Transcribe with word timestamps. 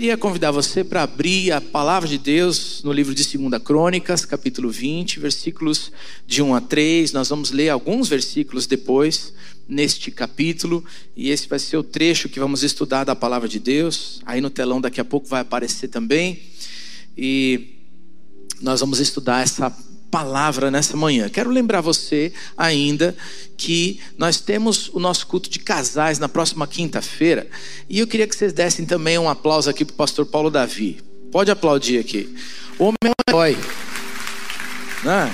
queria 0.00 0.16
convidar 0.16 0.50
você 0.50 0.82
para 0.82 1.02
abrir 1.02 1.52
a 1.52 1.60
palavra 1.60 2.08
de 2.08 2.16
Deus 2.16 2.82
no 2.82 2.90
livro 2.90 3.14
de 3.14 3.22
2 3.36 3.62
Crônicas, 3.62 4.24
capítulo 4.24 4.70
20, 4.70 5.20
versículos 5.20 5.92
de 6.26 6.40
1 6.40 6.54
a 6.54 6.60
3. 6.62 7.12
Nós 7.12 7.28
vamos 7.28 7.50
ler 7.50 7.68
alguns 7.68 8.08
versículos 8.08 8.66
depois 8.66 9.34
neste 9.68 10.10
capítulo, 10.10 10.82
e 11.14 11.28
esse 11.28 11.46
vai 11.46 11.58
ser 11.58 11.76
o 11.76 11.82
trecho 11.82 12.30
que 12.30 12.40
vamos 12.40 12.62
estudar 12.62 13.04
da 13.04 13.14
palavra 13.14 13.46
de 13.46 13.58
Deus. 13.58 14.22
Aí 14.24 14.40
no 14.40 14.48
telão 14.48 14.80
daqui 14.80 15.02
a 15.02 15.04
pouco 15.04 15.28
vai 15.28 15.42
aparecer 15.42 15.88
também. 15.88 16.44
E 17.14 17.74
nós 18.58 18.80
vamos 18.80 19.00
estudar 19.00 19.42
essa 19.42 19.70
palavra 20.10 20.70
nessa 20.70 20.96
manhã. 20.96 21.28
Quero 21.28 21.50
lembrar 21.50 21.80
você 21.80 22.32
ainda 22.56 23.16
que 23.56 24.00
nós 24.18 24.40
temos 24.40 24.88
o 24.92 24.98
nosso 24.98 25.26
culto 25.26 25.48
de 25.48 25.58
casais 25.58 26.18
na 26.18 26.28
próxima 26.28 26.66
quinta-feira. 26.66 27.46
E 27.88 27.98
eu 28.00 28.06
queria 28.06 28.26
que 28.26 28.34
vocês 28.34 28.52
dessem 28.52 28.84
também 28.84 29.18
um 29.18 29.28
aplauso 29.28 29.70
aqui 29.70 29.84
para 29.84 29.92
o 29.92 29.96
pastor 29.96 30.26
Paulo 30.26 30.50
Davi. 30.50 31.00
Pode 31.30 31.50
aplaudir 31.50 31.98
aqui. 31.98 32.34
O 32.78 32.84
homem 32.84 32.98
é 33.04 33.08
um 33.08 33.12
herói. 33.28 33.58
Né? 35.04 35.32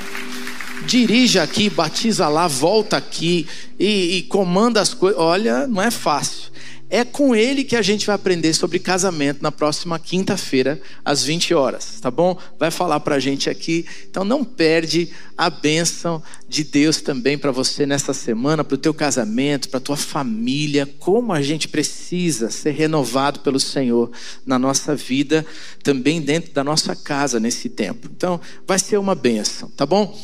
Dirige 0.87 1.39
aqui, 1.39 1.71
batiza 1.71 2.29
lá, 2.29 2.47
volta 2.47 2.97
aqui 2.97 3.47
e, 3.79 4.19
e 4.19 4.23
comanda 4.25 4.81
as 4.81 4.93
coisas. 4.93 5.19
Olha, 5.19 5.67
não 5.67 5.81
é 5.81 5.91
fácil. 5.91 6.46
É 6.89 7.05
com 7.05 7.35
ele 7.35 7.65
que 7.65 7.75
a 7.75 7.83
gente 7.83 8.07
vai 8.07 8.15
aprender 8.15 8.55
sobre 8.55 8.79
casamento 8.79 9.43
na 9.43 9.51
próxima 9.51 9.99
quinta-feira, 9.99 10.81
às 11.05 11.25
20 11.25 11.53
horas, 11.53 11.99
tá 12.01 12.13
bom? 12.13 12.39
Vai 12.61 12.71
falar 12.71 13.01
para 13.01 13.17
a 13.17 13.19
gente 13.19 13.51
aqui. 13.51 13.85
Então 14.09 14.25
não 14.25 14.45
perde 14.45 15.11
a 15.37 15.51
bênção 15.51 16.23
de 16.49 16.63
Deus 16.63 17.01
também 17.01 17.37
para 17.37 17.51
você 17.51 17.87
nessa 17.87 18.15
semana, 18.15 18.63
para 18.63 18.77
o 18.77 18.79
teu 18.79 18.95
casamento, 18.95 19.69
para 19.69 19.79
a 19.79 19.81
tua 19.81 19.97
família. 19.97 20.89
Como 21.01 21.33
a 21.33 21.43
gente 21.43 21.67
precisa 21.67 22.51
ser 22.51 22.71
renovado 22.71 23.41
pelo 23.41 23.59
Senhor 23.59 24.13
na 24.47 24.57
nossa 24.57 24.95
vida, 24.95 25.45
também 25.83 26.21
dentro 26.21 26.53
da 26.53 26.63
nossa 26.63 26.95
casa 26.95 27.41
nesse 27.41 27.69
tempo. 27.69 28.09
Então 28.17 28.41
vai 28.65 28.79
ser 28.79 28.97
uma 28.97 29.17
bênção, 29.17 29.69
tá 29.71 29.85
bom? 29.85 30.17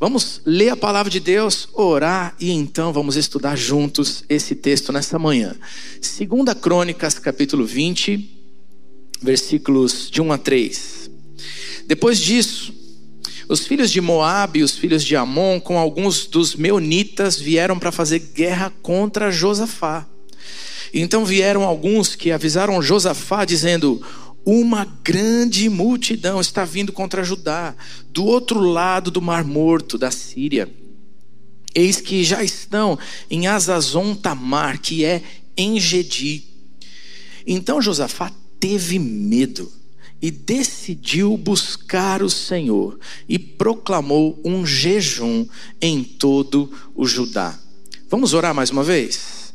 Vamos 0.00 0.40
ler 0.44 0.70
a 0.70 0.76
palavra 0.76 1.08
de 1.08 1.20
Deus, 1.20 1.68
orar 1.72 2.34
e 2.40 2.50
então 2.50 2.92
vamos 2.92 3.14
estudar 3.16 3.56
juntos 3.56 4.24
esse 4.28 4.54
texto 4.54 4.92
nessa 4.92 5.20
manhã. 5.20 5.54
Segunda 6.00 6.52
Crônicas, 6.52 7.18
capítulo 7.18 7.64
20, 7.64 8.28
versículos 9.22 10.10
de 10.10 10.20
1 10.20 10.32
a 10.32 10.38
3. 10.38 11.10
Depois 11.86 12.18
disso, 12.18 12.74
os 13.48 13.66
filhos 13.66 13.88
de 13.88 14.00
Moabe 14.00 14.58
e 14.58 14.62
os 14.64 14.72
filhos 14.72 15.04
de 15.04 15.14
Amon, 15.14 15.60
com 15.60 15.78
alguns 15.78 16.26
dos 16.26 16.56
meunitas, 16.56 17.38
vieram 17.38 17.78
para 17.78 17.92
fazer 17.92 18.18
guerra 18.18 18.72
contra 18.82 19.30
Josafá. 19.30 20.06
Então 20.92 21.24
vieram 21.24 21.62
alguns 21.62 22.16
que 22.16 22.32
avisaram 22.32 22.82
Josafá, 22.82 23.44
dizendo: 23.44 24.02
uma 24.44 24.84
grande 25.02 25.68
multidão 25.68 26.40
está 26.40 26.64
vindo 26.64 26.92
contra 26.92 27.24
Judá, 27.24 27.74
do 28.10 28.24
outro 28.24 28.60
lado 28.60 29.10
do 29.10 29.22
Mar 29.22 29.44
Morto, 29.44 29.96
da 29.96 30.10
Síria. 30.10 30.70
Eis 31.74 32.00
que 32.00 32.22
já 32.22 32.44
estão 32.44 32.98
em 33.30 33.46
Azazon 33.46 34.14
Tamar, 34.14 34.80
que 34.80 35.04
é 35.04 35.22
em 35.56 35.80
Gedi. 35.80 36.44
Então 37.46 37.80
Josafá 37.80 38.30
teve 38.60 38.98
medo 38.98 39.72
e 40.20 40.30
decidiu 40.30 41.36
buscar 41.36 42.22
o 42.22 42.30
Senhor 42.30 42.98
e 43.28 43.38
proclamou 43.38 44.40
um 44.44 44.64
jejum 44.64 45.46
em 45.80 46.04
todo 46.04 46.70
o 46.94 47.06
Judá. 47.06 47.58
Vamos 48.08 48.32
orar 48.32 48.54
mais 48.54 48.70
uma 48.70 48.82
vez? 48.82 49.52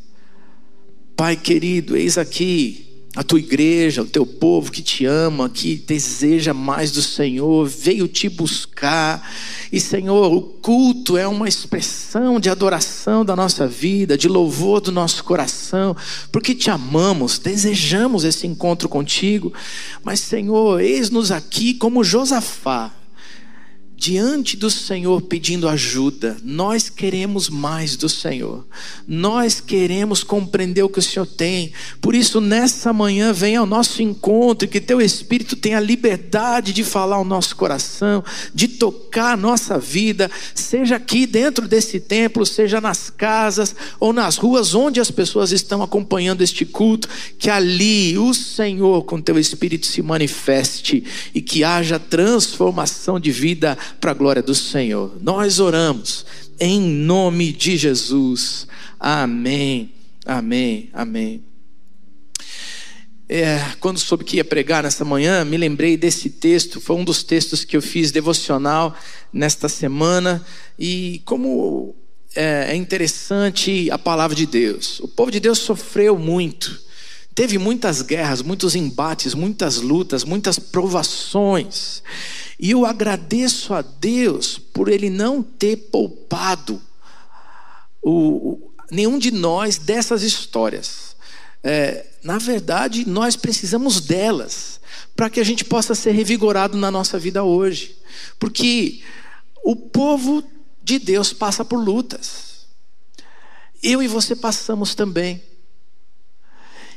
Pai 1.16 1.36
querido, 1.36 1.95
eis 1.95 2.17
aqui 2.17 2.89
a 3.15 3.23
tua 3.23 3.39
igreja, 3.39 4.03
o 4.03 4.05
teu 4.05 4.23
povo 4.25 4.71
que 4.71 4.83
te 4.83 5.03
ama, 5.05 5.49
que 5.49 5.75
deseja 5.75 6.53
mais 6.53 6.91
do 6.91 7.02
Senhor, 7.02 7.67
veio 7.67 8.07
te 8.07 8.29
buscar. 8.29 9.27
E, 9.71 9.79
Senhor, 9.79 10.31
o 10.31 10.41
culto 10.41 11.17
é 11.17 11.27
uma 11.27 11.47
expressão 11.47 12.39
de 12.39 12.49
adoração 12.49 13.25
da 13.25 13.36
nossa 13.36 13.67
vida, 13.67 14.17
de 14.17 14.27
louvor 14.27 14.80
do 14.80 14.92
nosso 14.92 15.23
coração, 15.23 15.95
porque 16.31 16.53
te 16.53 16.69
amamos, 16.69 17.39
desejamos 17.39 18.23
esse 18.23 18.45
encontro 18.45 18.87
contigo. 18.87 19.52
Mas, 20.03 20.19
Senhor, 20.19 20.80
eis-nos 20.80 21.31
aqui 21.31 21.73
como 21.73 22.03
Josafá, 22.03 22.93
diante 23.99 24.55
do 24.55 24.71
Senhor 24.71 25.21
pedindo 25.23 25.67
ajuda. 25.67 26.37
Nós 26.42 26.89
queremos 26.89 27.49
mais 27.49 27.98
do 27.98 28.08
Senhor. 28.08 28.65
Nós 29.05 29.60
queremos 29.60 30.23
compreender 30.23 30.82
o 30.83 30.89
que 30.89 30.99
o 30.99 31.02
Senhor 31.02 31.26
tem. 31.26 31.73
Por 31.99 32.15
isso, 32.15 32.39
nessa 32.39 32.93
manhã, 32.93 33.33
venha 33.33 33.60
ao 33.60 33.65
nosso 33.65 34.02
encontro 34.02 34.70
que 34.70 34.80
teu 34.80 35.02
Espírito 35.02 35.58
tenha 35.58 35.82
liberdade 35.82 36.71
de 36.71 36.82
falar 36.82 37.17
ao 37.17 37.26
nosso 37.26 37.58
coração, 37.58 38.23
de 38.55 38.70
tocar 38.70 39.33
a 39.33 39.37
nossa 39.37 39.77
vida, 39.77 40.31
seja 40.55 40.95
aqui 40.95 41.27
dentro 41.27 41.67
desse 41.67 41.99
templo, 41.99 42.45
seja 42.45 42.80
nas 42.80 43.10
casas 43.10 43.76
ou 43.99 44.14
nas 44.14 44.37
ruas 44.37 44.73
onde 44.73 45.02
as 45.02 45.11
pessoas 45.11 45.52
estão 45.52 45.83
acompanhando 45.83 46.42
este 46.42 46.66
culto, 46.66 47.10
que 47.37 47.49
ali 47.49 48.17
o 48.17 48.33
Senhor 48.33 49.04
com 49.04 49.20
teu 49.20 49.37
Espírito 49.37 49.86
se 49.86 50.02
manifeste 50.02 51.04
e 51.36 51.42
que 51.42 51.66
haja 51.66 51.99
transformação 51.99 53.20
de 53.20 53.30
vida 53.30 53.77
para 54.00 54.11
a 54.11 54.14
glória 54.14 54.42
do 54.42 54.55
Senhor. 54.55 55.17
Nós 55.22 55.60
oramos 55.60 56.26
em 56.60 56.80
nome 56.82 57.52
de 57.52 57.77
Jesus. 57.77 58.67
Amém, 59.00 59.92
amém, 60.26 60.89
amém. 60.94 61.44
É, 63.32 63.64
quando 63.80 63.99
soube 63.99 64.23
que 64.23 64.38
ia 64.38 64.44
pregar 64.44 64.83
nessa 64.83 65.05
manhã, 65.05 65.45
me 65.45 65.55
lembrei 65.55 65.95
desse 65.95 66.32
texto. 66.32 66.82
Foi 66.82 66.95
um 66.95 67.04
dos 67.04 67.22
textos 67.22 67.64
que 67.64 67.78
eu 67.78 67.82
fiz 67.82 68.11
devocional 68.11 68.95
nesta 69.32 69.70
semana. 69.70 70.44
E 70.80 71.22
como 71.26 71.95
é, 72.36 72.72
é 72.72 72.76
interessante 72.76 73.89
a 73.92 73.99
palavra 73.99 74.36
de 74.36 74.48
Deus. 74.48 74.99
O 74.99 75.08
povo 75.08 75.30
de 75.30 75.39
Deus 75.39 75.60
sofreu 75.60 76.17
muito. 76.17 76.82
Teve 77.36 77.58
muitas 77.58 78.02
guerras, 78.02 78.42
muitos 78.42 78.76
embates, 78.76 79.33
muitas 79.33 79.78
lutas, 79.78 80.23
muitas 80.23 80.58
provações. 80.58 82.04
E 82.59 82.71
eu 82.71 82.86
agradeço 82.86 83.73
a 83.73 83.81
Deus 83.81 84.58
por 84.58 84.89
Ele 84.89 85.09
não 85.09 85.42
ter 85.42 85.77
poupado 85.77 86.81
o, 88.02 88.71
nenhum 88.92 89.17
de 89.17 89.31
nós 89.31 89.77
dessas 89.77 90.23
histórias. 90.23 91.15
É, 91.64 92.05
na 92.21 92.37
verdade, 92.37 93.08
nós 93.08 93.37
precisamos 93.37 94.02
delas 94.02 94.80
para 95.15 95.30
que 95.30 95.39
a 95.39 95.43
gente 95.43 95.64
possa 95.64 95.95
ser 95.95 96.11
revigorado 96.11 96.77
na 96.77 96.92
nossa 96.92 97.17
vida 97.17 97.43
hoje. 97.43 97.98
Porque 98.37 99.02
o 99.64 99.75
povo 99.75 100.43
de 100.83 100.99
Deus 100.99 101.31
passa 101.31 101.64
por 101.64 101.77
lutas. 101.77 102.65
Eu 103.81 104.03
e 104.03 104.08
você 104.08 104.36
passamos 104.36 104.95
também. 104.95 105.42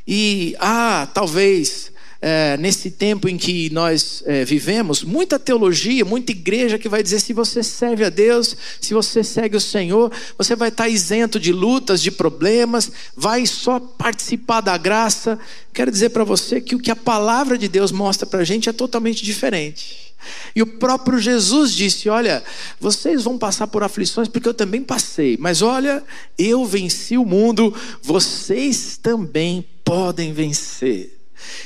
E, 0.06 0.56
ah, 0.58 1.08
talvez 1.14 1.91
é, 2.24 2.56
nesse 2.56 2.88
tempo 2.88 3.28
em 3.28 3.36
que 3.36 3.68
nós 3.70 4.22
é, 4.24 4.44
vivemos, 4.44 5.02
muita 5.02 5.40
teologia, 5.40 6.04
muita 6.04 6.30
igreja 6.30 6.78
que 6.78 6.88
vai 6.88 7.02
dizer: 7.02 7.18
se 7.18 7.32
você 7.32 7.64
serve 7.64 8.04
a 8.04 8.08
Deus, 8.08 8.56
se 8.80 8.94
você 8.94 9.24
segue 9.24 9.56
o 9.56 9.60
Senhor, 9.60 10.12
você 10.38 10.54
vai 10.54 10.68
estar 10.68 10.88
isento 10.88 11.40
de 11.40 11.52
lutas, 11.52 12.00
de 12.00 12.12
problemas, 12.12 12.92
vai 13.16 13.44
só 13.44 13.80
participar 13.80 14.60
da 14.60 14.78
graça. 14.78 15.36
Quero 15.74 15.90
dizer 15.90 16.10
para 16.10 16.22
você 16.22 16.60
que 16.60 16.76
o 16.76 16.78
que 16.78 16.92
a 16.92 16.96
palavra 16.96 17.58
de 17.58 17.66
Deus 17.66 17.90
mostra 17.90 18.24
para 18.24 18.38
a 18.38 18.44
gente 18.44 18.68
é 18.68 18.72
totalmente 18.72 19.24
diferente. 19.24 20.14
E 20.54 20.62
o 20.62 20.66
próprio 20.78 21.18
Jesus 21.18 21.74
disse: 21.74 22.08
Olha, 22.08 22.40
vocês 22.78 23.24
vão 23.24 23.36
passar 23.36 23.66
por 23.66 23.82
aflições 23.82 24.28
porque 24.28 24.48
eu 24.48 24.54
também 24.54 24.84
passei, 24.84 25.36
mas 25.40 25.60
olha, 25.60 26.04
eu 26.38 26.64
venci 26.64 27.18
o 27.18 27.26
mundo, 27.26 27.74
vocês 28.00 28.96
também 28.96 29.66
podem 29.84 30.32
vencer. 30.32 31.21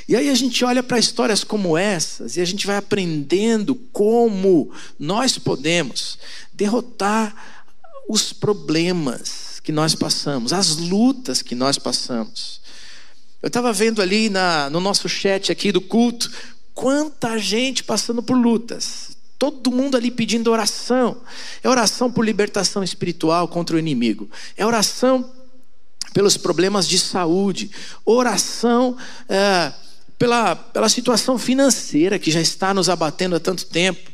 E 0.09 0.14
aí 0.16 0.28
a 0.28 0.34
gente 0.34 0.64
olha 0.64 0.82
para 0.82 0.98
histórias 0.98 1.42
como 1.45 1.77
essas 1.77 2.36
e 2.36 2.41
a 2.41 2.45
gente 2.45 2.66
vai 2.66 2.77
aprendendo 2.77 3.74
como 3.92 4.71
nós 4.98 5.39
podemos 5.39 6.18
derrotar 6.53 7.34
os 8.09 8.33
problemas 8.33 9.60
que 9.62 9.72
nós 9.72 9.95
passamos, 9.95 10.53
as 10.53 10.77
lutas 10.77 11.42
que 11.42 11.54
nós 11.54 11.78
passamos. 11.78 12.60
Eu 13.42 13.48
estava 13.48 13.72
vendo 13.72 14.00
ali 14.00 14.28
na, 14.28 14.71
no 14.71 14.80
nosso 14.80 15.09
chat 15.09 15.53
aqui 15.53 15.71
do 15.72 15.80
culto, 15.80 16.30
quanta 16.74 17.39
gente 17.39 17.84
passando 17.84 18.22
por 18.22 18.36
lutas. 18.36 19.16
Todo 19.39 19.71
mundo 19.71 19.97
ali 19.97 20.10
pedindo 20.10 20.50
oração. 20.50 21.21
É 21.62 21.68
oração 21.68 22.10
por 22.10 22.24
libertação 22.24 22.83
espiritual 22.83 23.48
contra 23.48 23.77
o 23.77 23.78
inimigo. 23.78 24.30
É 24.56 24.65
oração 24.65 25.30
pelos 26.16 26.39
problemas 26.39 26.89
de 26.89 26.98
saúde, 26.98 27.71
oração 28.03 28.97
é, 29.28 29.71
pela, 30.18 30.57
pela 30.57 30.89
situação 30.89 31.36
financeira 31.36 32.18
que 32.18 32.30
já 32.30 32.41
está 32.41 32.72
nos 32.72 32.89
abatendo 32.89 33.36
há 33.36 33.39
tanto 33.39 33.66
tempo. 33.66 34.10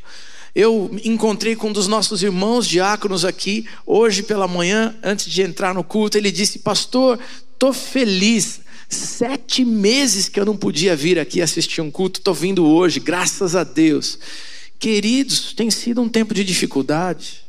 Eu 0.53 0.91
encontrei 1.05 1.55
com 1.55 1.69
um 1.69 1.73
dos 1.73 1.87
nossos 1.87 2.25
irmãos 2.25 2.67
diáconos 2.67 3.25
aqui, 3.25 3.69
hoje 3.87 4.25
pela 4.25 4.49
manhã, 4.49 4.97
antes 5.01 5.31
de 5.31 5.43
entrar 5.43 5.73
no 5.73 5.85
culto, 5.85 6.19
ele 6.19 6.33
disse: 6.33 6.59
Pastor, 6.59 7.21
estou 7.55 7.73
feliz 7.73 8.61
Sete 8.89 9.65
meses 9.65 10.29
que 10.29 10.39
eu 10.39 10.45
não 10.45 10.55
podia 10.55 10.95
vir 10.95 11.19
aqui 11.19 11.41
assistir 11.41 11.81
um 11.81 11.91
culto, 11.91 12.21
estou 12.21 12.35
vindo 12.35 12.67
hoje, 12.67 13.01
graças 13.01 13.57
a 13.57 13.65
Deus. 13.65 14.19
Queridos, 14.79 15.55
tem 15.55 15.71
sido 15.71 16.03
um 16.03 16.11
tempo 16.11 16.35
de 16.35 16.45
dificuldade. 16.45 17.42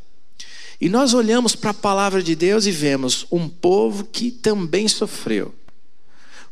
E 0.80 0.90
nós 0.90 1.14
olhamos 1.14 1.56
para 1.56 1.72
a 1.72 1.74
palavra 1.74 2.22
de 2.22 2.36
Deus 2.36 2.66
e 2.66 2.72
vemos 2.72 3.26
um 3.32 3.48
povo 3.48 4.06
que 4.06 4.32
também 4.32 4.88
sofreu, 4.88 5.54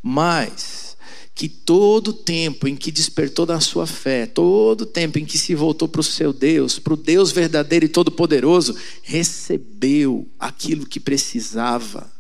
mas 0.01 0.95
que 1.33 1.49
todo 1.49 2.13
tempo 2.13 2.67
em 2.67 2.75
que 2.75 2.91
despertou 2.91 3.45
da 3.45 3.59
sua 3.59 3.87
fé, 3.87 4.25
todo 4.25 4.85
tempo 4.85 5.17
em 5.17 5.25
que 5.25 5.37
se 5.37 5.55
voltou 5.55 5.87
para 5.87 6.01
o 6.01 6.03
seu 6.03 6.31
Deus, 6.31 6.77
para 6.77 6.93
o 6.93 6.97
Deus 6.97 7.31
verdadeiro 7.31 7.85
e 7.85 7.89
todo-poderoso, 7.89 8.75
recebeu 9.01 10.27
aquilo 10.39 10.85
que 10.85 10.99
precisava 10.99 12.11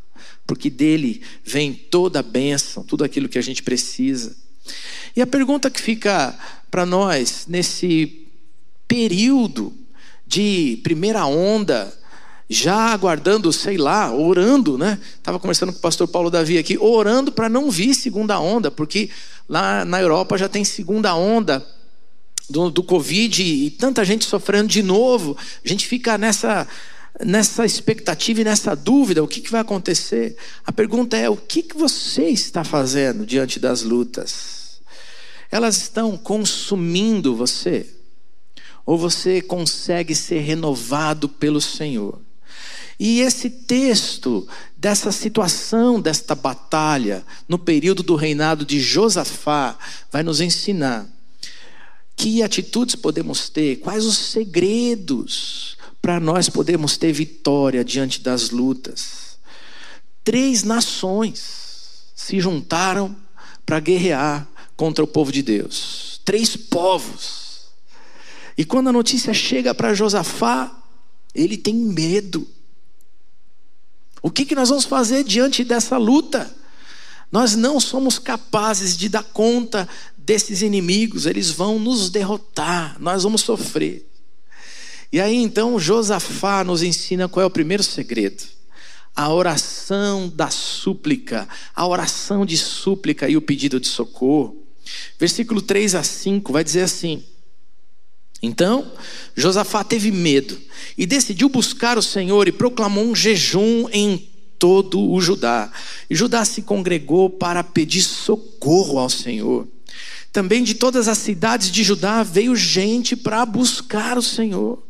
porque 0.51 0.69
dele 0.69 1.21
vem 1.45 1.73
toda 1.73 2.19
a 2.19 2.23
bênção, 2.23 2.83
tudo 2.83 3.05
aquilo 3.05 3.29
que 3.29 3.37
a 3.37 3.41
gente 3.41 3.63
precisa. 3.63 4.35
E 5.15 5.21
a 5.21 5.25
pergunta 5.25 5.69
que 5.69 5.81
fica 5.81 6.37
para 6.69 6.85
nós 6.85 7.45
nesse 7.47 8.27
período 8.85 9.73
de 10.31 10.79
primeira 10.81 11.25
onda, 11.25 11.93
já 12.49 12.93
aguardando, 12.93 13.51
sei 13.51 13.77
lá, 13.77 14.15
orando, 14.15 14.77
né? 14.77 14.97
Estava 15.17 15.37
conversando 15.37 15.73
com 15.73 15.79
o 15.79 15.81
pastor 15.81 16.07
Paulo 16.07 16.29
Davi 16.29 16.57
aqui, 16.57 16.77
orando 16.77 17.33
para 17.33 17.49
não 17.49 17.69
vir 17.69 17.93
segunda 17.93 18.39
onda, 18.39 18.71
porque 18.71 19.09
lá 19.47 19.83
na 19.83 20.01
Europa 20.01 20.37
já 20.37 20.47
tem 20.47 20.63
segunda 20.63 21.13
onda 21.13 21.65
do, 22.49 22.71
do 22.71 22.81
Covid 22.81 23.43
e 23.43 23.71
tanta 23.71 24.05
gente 24.05 24.23
sofrendo 24.23 24.69
de 24.69 24.81
novo. 24.81 25.35
A 25.65 25.67
gente 25.67 25.85
fica 25.85 26.17
nessa 26.17 26.65
nessa 27.25 27.65
expectativa 27.65 28.39
e 28.39 28.45
nessa 28.45 28.73
dúvida, 28.73 29.21
o 29.21 29.27
que, 29.27 29.41
que 29.41 29.51
vai 29.51 29.59
acontecer? 29.59 30.37
A 30.65 30.71
pergunta 30.71 31.17
é: 31.17 31.29
o 31.29 31.35
que, 31.35 31.61
que 31.61 31.77
você 31.77 32.29
está 32.29 32.63
fazendo 32.63 33.25
diante 33.25 33.59
das 33.59 33.83
lutas? 33.83 34.79
Elas 35.51 35.75
estão 35.75 36.17
consumindo 36.17 37.35
você? 37.35 38.00
Ou 38.85 38.97
você 38.97 39.41
consegue 39.41 40.15
ser 40.15 40.39
renovado 40.39 41.29
pelo 41.29 41.61
Senhor? 41.61 42.19
E 42.99 43.21
esse 43.21 43.49
texto, 43.49 44.47
dessa 44.77 45.11
situação, 45.11 45.99
desta 45.99 46.35
batalha, 46.35 47.25
no 47.47 47.57
período 47.57 48.03
do 48.03 48.15
reinado 48.15 48.63
de 48.63 48.79
Josafá, 48.79 49.75
vai 50.11 50.21
nos 50.21 50.39
ensinar 50.39 51.07
que 52.15 52.43
atitudes 52.43 52.95
podemos 52.95 53.49
ter, 53.49 53.77
quais 53.77 54.05
os 54.05 54.15
segredos 54.15 55.75
para 55.99 56.19
nós 56.19 56.47
podermos 56.49 56.95
ter 56.95 57.11
vitória 57.11 57.83
diante 57.83 58.21
das 58.21 58.51
lutas. 58.51 59.39
Três 60.23 60.61
nações 60.61 62.11
se 62.15 62.39
juntaram 62.39 63.15
para 63.65 63.79
guerrear 63.79 64.47
contra 64.77 65.03
o 65.03 65.07
povo 65.07 65.31
de 65.31 65.41
Deus. 65.41 66.21
Três 66.23 66.55
povos. 66.55 67.40
E 68.57 68.65
quando 68.65 68.89
a 68.89 68.93
notícia 68.93 69.33
chega 69.33 69.73
para 69.73 69.93
Josafá, 69.93 70.71
ele 71.33 71.57
tem 71.57 71.73
medo. 71.73 72.47
O 74.21 74.29
que, 74.29 74.45
que 74.45 74.55
nós 74.55 74.69
vamos 74.69 74.85
fazer 74.85 75.23
diante 75.23 75.63
dessa 75.63 75.97
luta? 75.97 76.53
Nós 77.31 77.55
não 77.55 77.79
somos 77.79 78.19
capazes 78.19 78.97
de 78.97 79.07
dar 79.07 79.23
conta 79.23 79.87
desses 80.17 80.61
inimigos, 80.61 81.25
eles 81.25 81.49
vão 81.49 81.79
nos 81.79 82.09
derrotar, 82.09 82.97
nós 82.99 83.23
vamos 83.23 83.41
sofrer. 83.41 84.07
E 85.11 85.19
aí 85.19 85.35
então 85.35 85.79
Josafá 85.79 86.63
nos 86.63 86.83
ensina 86.83 87.27
qual 87.27 87.43
é 87.43 87.45
o 87.45 87.51
primeiro 87.51 87.83
segredo. 87.83 88.43
A 89.13 89.29
oração 89.29 90.29
da 90.29 90.49
súplica, 90.49 91.47
a 91.75 91.85
oração 91.85 92.45
de 92.45 92.57
súplica 92.57 93.27
e 93.27 93.35
o 93.35 93.41
pedido 93.41 93.79
de 93.79 93.87
socorro. 93.87 94.63
Versículo 95.19 95.61
3 95.61 95.95
a 95.95 96.03
5 96.03 96.53
vai 96.53 96.63
dizer 96.63 96.83
assim: 96.83 97.23
Então 98.41 98.91
Josafá 99.35 99.83
teve 99.83 100.11
medo 100.11 100.57
e 100.97 101.05
decidiu 101.05 101.47
buscar 101.47 101.97
o 101.97 102.01
Senhor 102.01 102.47
e 102.47 102.51
proclamou 102.51 103.03
um 103.03 103.15
jejum 103.15 103.87
em 103.91 104.27
todo 104.57 104.99
o 105.09 105.21
Judá. 105.21 105.71
E 106.09 106.15
Judá 106.15 106.43
se 106.45 106.61
congregou 106.61 107.29
para 107.29 107.63
pedir 107.63 108.01
socorro 108.01 108.99
ao 108.99 109.09
Senhor. 109.09 109.67
Também 110.31 110.63
de 110.63 110.75
todas 110.75 111.07
as 111.07 111.17
cidades 111.17 111.71
de 111.71 111.83
Judá 111.83 112.23
veio 112.23 112.55
gente 112.55 113.15
para 113.15 113.45
buscar 113.45 114.17
o 114.17 114.21
Senhor. 114.21 114.81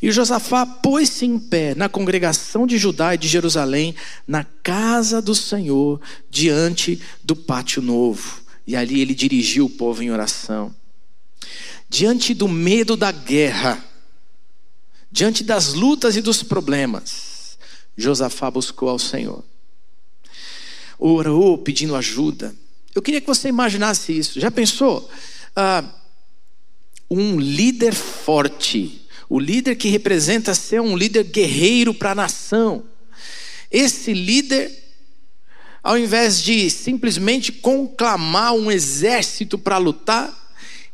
E 0.00 0.10
Josafá 0.12 0.66
pôs-se 0.66 1.24
em 1.24 1.38
pé 1.38 1.74
na 1.74 1.88
congregação 1.88 2.66
de 2.66 2.78
Judá 2.78 3.14
e 3.14 3.18
de 3.18 3.26
Jerusalém, 3.26 3.94
na 4.26 4.44
casa 4.44 5.22
do 5.22 5.34
Senhor, 5.34 6.00
diante 6.30 7.00
do 7.24 7.34
pátio 7.34 7.82
novo. 7.82 8.42
E 8.66 8.76
ali 8.76 9.00
ele 9.00 9.14
dirigiu 9.14 9.66
o 9.66 9.70
povo 9.70 10.02
em 10.02 10.10
oração. 10.10 10.74
Diante 11.88 12.34
do 12.34 12.48
medo 12.48 12.96
da 12.96 13.12
guerra, 13.12 13.82
diante 15.10 15.44
das 15.44 15.72
lutas 15.72 16.16
e 16.16 16.20
dos 16.20 16.42
problemas, 16.42 17.58
Josafá 17.96 18.50
buscou 18.50 18.88
ao 18.88 18.98
Senhor. 18.98 19.44
Orou 20.98 21.58
pedindo 21.58 21.94
ajuda. 21.94 22.54
Eu 22.94 23.02
queria 23.02 23.20
que 23.20 23.26
você 23.26 23.48
imaginasse 23.48 24.16
isso. 24.16 24.40
Já 24.40 24.50
pensou? 24.50 25.08
Ah, 25.54 25.84
um 27.10 27.38
líder 27.38 27.94
forte 27.94 29.06
o 29.28 29.38
líder 29.38 29.76
que 29.76 29.88
representa 29.88 30.54
ser 30.54 30.80
um 30.80 30.96
líder 30.96 31.24
guerreiro 31.24 31.92
para 31.92 32.12
a 32.12 32.14
nação. 32.14 32.84
Esse 33.70 34.12
líder, 34.12 34.70
ao 35.82 35.98
invés 35.98 36.42
de 36.42 36.70
simplesmente 36.70 37.50
conclamar 37.50 38.52
um 38.52 38.70
exército 38.70 39.58
para 39.58 39.78
lutar, 39.78 40.45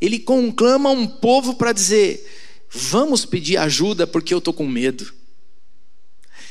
ele 0.03 0.19
conclama 0.19 0.91
um 0.91 1.07
povo 1.07 1.55
para 1.55 1.73
dizer: 1.73 2.29
vamos 2.69 3.25
pedir 3.25 3.57
ajuda 3.57 4.05
porque 4.05 4.35
eu 4.35 4.39
estou 4.39 4.53
com 4.53 4.67
medo. 4.67 5.15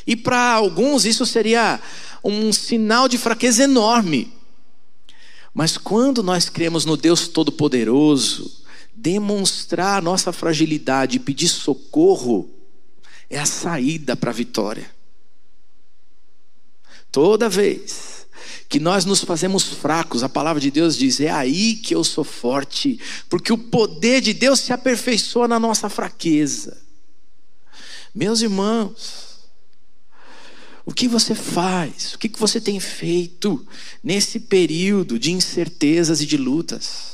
E 0.07 0.15
para 0.15 0.53
alguns 0.53 1.03
isso 1.03 1.25
seria 1.25 1.80
um 2.24 2.53
sinal 2.53 3.09
de 3.09 3.18
fraqueza 3.18 3.63
enorme. 3.63 4.31
Mas 5.53 5.77
quando 5.77 6.24
nós 6.24 6.48
cremos 6.48 6.86
no 6.86 6.95
Deus 6.95 7.27
Todo-Poderoso, 7.27 8.63
demonstrar 8.95 9.98
a 9.98 10.01
nossa 10.01 10.31
fragilidade 10.31 11.18
e 11.18 11.19
pedir 11.19 11.50
socorro 11.50 12.50
é 13.30 13.38
a 13.38 13.45
saída 13.45 14.15
para 14.15 14.30
a 14.30 14.33
vitória. 14.33 14.89
Toda 17.12 17.50
vez 17.50 18.20
que 18.67 18.79
nós 18.79 19.05
nos 19.05 19.23
fazemos 19.23 19.63
fracos, 19.63 20.23
a 20.23 20.29
palavra 20.29 20.61
de 20.61 20.71
Deus 20.71 20.97
diz: 20.97 21.19
é 21.19 21.29
aí 21.29 21.75
que 21.75 21.95
eu 21.95 22.03
sou 22.03 22.23
forte, 22.23 22.99
porque 23.29 23.51
o 23.51 23.57
poder 23.57 24.21
de 24.21 24.33
Deus 24.33 24.60
se 24.60 24.74
aperfeiçoa 24.74 25.48
na 25.48 25.60
nossa 25.60 25.89
fraqueza. 25.89 26.77
Meus 28.13 28.41
irmãos, 28.41 29.39
o 30.86 30.93
que 30.93 31.07
você 31.07 31.33
faz? 31.33 32.13
O 32.13 32.17
que 32.17 32.29
você 32.38 32.60
tem 32.60 32.79
feito 32.79 33.65
nesse 34.03 34.39
período 34.39 35.17
de 35.17 35.31
incertezas 35.31 36.21
e 36.21 36.25
de 36.25 36.38
lutas? 36.38 37.12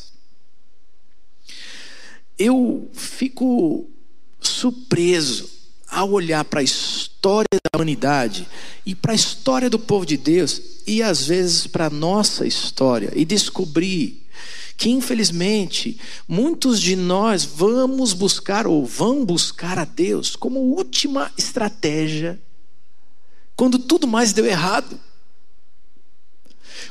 eu 2.38 2.89
fico 2.93 3.89
surpreso 4.39 5.50
ao 5.89 6.12
olhar 6.12 6.44
para 6.46 6.60
a 6.60 6.63
história 6.63 7.48
da 7.63 7.77
humanidade 7.77 8.48
e 8.86 8.94
para 8.94 9.13
a 9.13 9.15
história 9.15 9.70
do 9.70 9.79
povo 9.79 10.06
de 10.06 10.17
Deus 10.17 10.62
e 10.86 11.01
às 11.01 11.27
vezes 11.27 11.67
para 11.67 11.88
a 11.88 11.89
nossa 11.89 12.46
história 12.46 13.12
e 13.15 13.25
descobrir 13.25 14.25
que 14.75 14.89
infelizmente 14.89 16.00
muitos 16.27 16.79
de 16.79 16.96
nós 16.96 17.44
vamos 17.44 18.13
buscar 18.13 18.67
ou 18.67 18.86
vão 18.86 19.25
buscar 19.25 19.79
a 19.79 19.86
Deus 19.86 20.36
como 20.36 20.60
última 20.60 21.32
estratégia 21.38 22.39
quando 23.56 23.79
tudo 23.79 24.06
mais 24.06 24.34
deu 24.34 24.46
errado. 24.46 25.00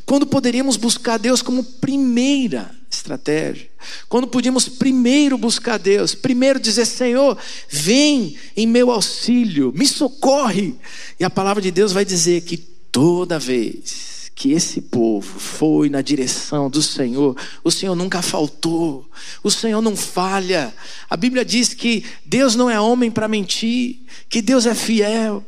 Quando 0.04 0.26
poderíamos 0.26 0.76
buscar 0.76 1.18
Deus 1.18 1.42
como 1.42 1.64
primeira 1.64 2.74
estratégia. 2.90 3.68
Quando 4.08 4.26
podíamos 4.26 4.68
primeiro 4.68 5.36
buscar 5.38 5.78
Deus, 5.78 6.14
primeiro 6.14 6.58
dizer: 6.58 6.86
Senhor, 6.86 7.36
vem 7.68 8.36
em 8.56 8.66
meu 8.66 8.90
auxílio, 8.90 9.72
me 9.74 9.86
socorre. 9.86 10.74
E 11.18 11.24
a 11.24 11.30
palavra 11.30 11.62
de 11.62 11.70
Deus 11.70 11.92
vai 11.92 12.04
dizer 12.04 12.42
que 12.42 12.56
toda 12.56 13.38
vez 13.38 14.30
que 14.34 14.52
esse 14.52 14.82
povo 14.82 15.40
foi 15.40 15.88
na 15.88 16.02
direção 16.02 16.68
do 16.68 16.82
Senhor, 16.82 17.34
o 17.64 17.70
Senhor 17.70 17.94
nunca 17.94 18.20
faltou, 18.20 19.08
o 19.42 19.50
Senhor 19.50 19.80
não 19.80 19.96
falha. 19.96 20.74
A 21.08 21.16
Bíblia 21.16 21.42
diz 21.42 21.72
que 21.72 22.04
Deus 22.24 22.54
não 22.54 22.68
é 22.68 22.78
homem 22.78 23.10
para 23.10 23.28
mentir, 23.28 24.00
que 24.28 24.42
Deus 24.42 24.66
é 24.66 24.74
fiel. 24.74 25.42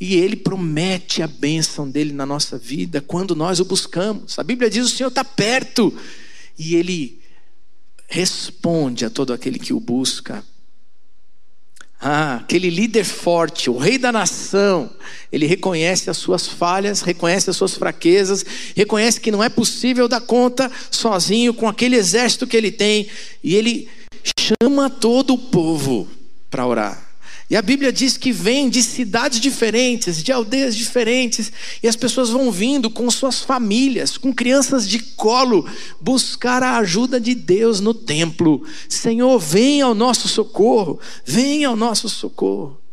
E 0.00 0.16
Ele 0.16 0.36
promete 0.36 1.22
a 1.22 1.26
bênção 1.26 1.88
dele 1.88 2.12
na 2.12 2.26
nossa 2.26 2.58
vida 2.58 3.00
quando 3.00 3.34
nós 3.34 3.60
o 3.60 3.64
buscamos. 3.64 4.38
A 4.38 4.42
Bíblia 4.42 4.68
diz: 4.68 4.86
o 4.86 4.88
Senhor 4.88 5.08
está 5.08 5.24
perto 5.24 5.96
e 6.58 6.74
Ele 6.74 7.20
responde 8.08 9.04
a 9.04 9.10
todo 9.10 9.32
aquele 9.32 9.58
que 9.58 9.72
o 9.72 9.80
busca. 9.80 10.44
Ah, 12.06 12.36
aquele 12.36 12.68
líder 12.68 13.02
forte, 13.02 13.70
o 13.70 13.78
rei 13.78 13.96
da 13.96 14.12
nação, 14.12 14.90
ele 15.32 15.46
reconhece 15.46 16.10
as 16.10 16.18
suas 16.18 16.46
falhas, 16.46 17.00
reconhece 17.00 17.48
as 17.48 17.56
suas 17.56 17.74
fraquezas, 17.74 18.44
reconhece 18.76 19.18
que 19.18 19.30
não 19.30 19.42
é 19.42 19.48
possível 19.48 20.06
dar 20.06 20.20
conta 20.20 20.70
sozinho 20.90 21.54
com 21.54 21.66
aquele 21.66 21.96
exército 21.96 22.46
que 22.46 22.58
ele 22.58 22.70
tem, 22.70 23.08
e 23.42 23.54
ele 23.54 23.88
chama 24.38 24.90
todo 24.90 25.32
o 25.32 25.38
povo 25.38 26.06
para 26.50 26.66
orar. 26.66 27.03
E 27.48 27.56
a 27.56 27.62
Bíblia 27.62 27.92
diz 27.92 28.16
que 28.16 28.32
vem 28.32 28.70
de 28.70 28.82
cidades 28.82 29.38
diferentes, 29.38 30.22
de 30.22 30.32
aldeias 30.32 30.74
diferentes, 30.74 31.52
e 31.82 31.88
as 31.88 31.96
pessoas 31.96 32.30
vão 32.30 32.50
vindo 32.50 32.88
com 32.90 33.10
suas 33.10 33.40
famílias, 33.42 34.16
com 34.16 34.32
crianças 34.32 34.88
de 34.88 34.98
colo, 34.98 35.68
buscar 36.00 36.62
a 36.62 36.78
ajuda 36.78 37.20
de 37.20 37.34
Deus 37.34 37.80
no 37.80 37.92
templo. 37.92 38.64
Senhor, 38.88 39.38
vem 39.38 39.82
ao 39.82 39.94
nosso 39.94 40.26
socorro, 40.26 40.98
vem 41.24 41.64
ao 41.64 41.76
nosso 41.76 42.08
socorro. 42.08 42.83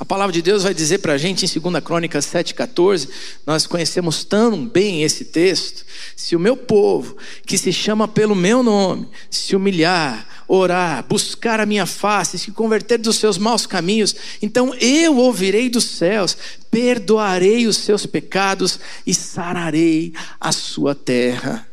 A 0.00 0.04
palavra 0.04 0.32
de 0.32 0.40
Deus 0.40 0.62
vai 0.62 0.72
dizer 0.72 0.98
para 0.98 1.14
a 1.14 1.18
gente 1.18 1.44
em 1.44 1.60
2 1.60 1.82
Crônicas 1.82 2.24
7,14, 2.26 3.08
nós 3.44 3.66
conhecemos 3.66 4.22
tão 4.22 4.64
bem 4.64 5.02
esse 5.02 5.24
texto. 5.24 5.84
Se 6.14 6.36
o 6.36 6.40
meu 6.40 6.56
povo, 6.56 7.16
que 7.44 7.58
se 7.58 7.72
chama 7.72 8.06
pelo 8.06 8.36
meu 8.36 8.62
nome, 8.62 9.08
se 9.28 9.56
humilhar, 9.56 10.44
orar, 10.46 11.04
buscar 11.04 11.58
a 11.58 11.66
minha 11.66 11.84
face, 11.84 12.38
se 12.38 12.52
converter 12.52 12.98
dos 12.98 13.16
seus 13.16 13.38
maus 13.38 13.66
caminhos, 13.66 14.14
então 14.40 14.72
eu 14.74 15.16
ouvirei 15.16 15.68
dos 15.68 15.84
céus, 15.84 16.36
perdoarei 16.70 17.66
os 17.66 17.78
seus 17.78 18.06
pecados 18.06 18.78
e 19.04 19.12
sararei 19.12 20.12
a 20.40 20.52
sua 20.52 20.94
terra. 20.94 21.66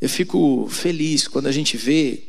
Eu 0.00 0.08
fico 0.08 0.68
feliz 0.70 1.26
quando 1.26 1.48
a 1.48 1.52
gente 1.52 1.76
vê 1.76 2.22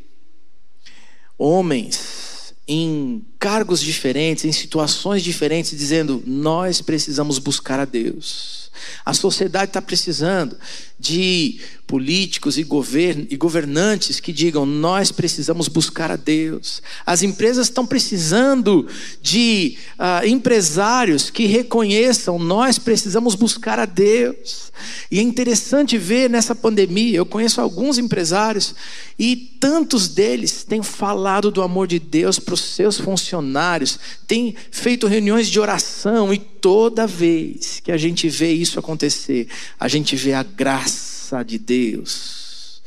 homens 1.38 2.21
em 2.68 3.25
cargos 3.39 3.82
diferentes, 3.82 4.46
em 4.46 4.51
situações 4.51 5.24
diferentes, 5.24 5.72
dizendo: 5.72 6.24
nós 6.25 6.82
precisamos 6.82 7.39
buscar 7.39 7.80
a 7.80 7.86
Deus. 7.86 8.72
A 9.06 9.13
sociedade 9.13 9.70
está 9.70 9.82
precisando 9.82 10.58
de 11.01 11.60
políticos 11.88 12.58
e, 12.58 12.63
govern 12.63 13.27
e 13.29 13.36
governantes 13.36 14.20
que 14.20 14.31
digam: 14.31 14.65
nós 14.65 15.12
precisamos 15.12 15.67
buscar 15.67 16.12
a 16.12 16.15
Deus. 16.15 16.81
As 17.05 17.24
empresas 17.24 17.67
estão 17.67 17.86
precisando 17.86 18.88
de 19.22 19.77
uh, 20.00 20.25
empresários 20.25 21.29
que 21.31 21.48
reconheçam: 21.48 22.38
nós 22.38 22.77
precisamos 22.77 23.34
buscar 23.34 23.79
a 23.79 23.86
Deus. 23.86 24.72
E 25.12 25.20
é 25.20 25.22
interessante 25.22 25.98
ver 25.98 26.29
nessa 26.29 26.55
pandemia, 26.55 27.17
eu 27.17 27.25
conheço 27.25 27.60
alguns 27.60 27.98
empresários 27.98 28.74
e 29.20 29.36
tantos 29.36 30.08
deles 30.08 30.63
têm 30.63 30.81
falado 30.81 31.51
do 31.51 31.62
amor 31.62 31.88
de 31.88 32.00
Deus 32.00 32.39
para 32.39 32.53
os 32.53 32.62
seus 32.62 33.00
funcionários, 33.00 34.00
têm 34.25 34.55
feito 34.72 35.08
reuniões 35.08 35.48
de 35.48 35.60
oração 35.60 36.34
e 36.34 36.39
toda 36.39 37.05
vez 37.05 37.79
que 37.84 37.91
a 37.91 37.98
gente 37.98 38.29
vê 38.29 38.51
isso 38.51 38.79
acontecer, 38.79 39.48
a 39.79 39.88
gente 39.88 40.15
vê 40.15 40.34
a 40.34 40.43
graça 40.43 40.90
graça 41.32 41.44
de 41.44 41.58
Deus 41.58 42.82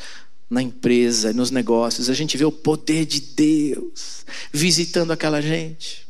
na 0.51 0.63
empresa, 0.63 1.33
nos 1.33 1.51
negócios, 1.51 2.11
a 2.11 2.15
gente 2.15 2.37
vê 2.37 2.45
o 2.45 2.53
poder 2.53 3.07
de 3.07 3.21
Deus 3.21 4.27
visitando 4.53 5.11
aquela 5.11 5.41
gente. 5.41 6.05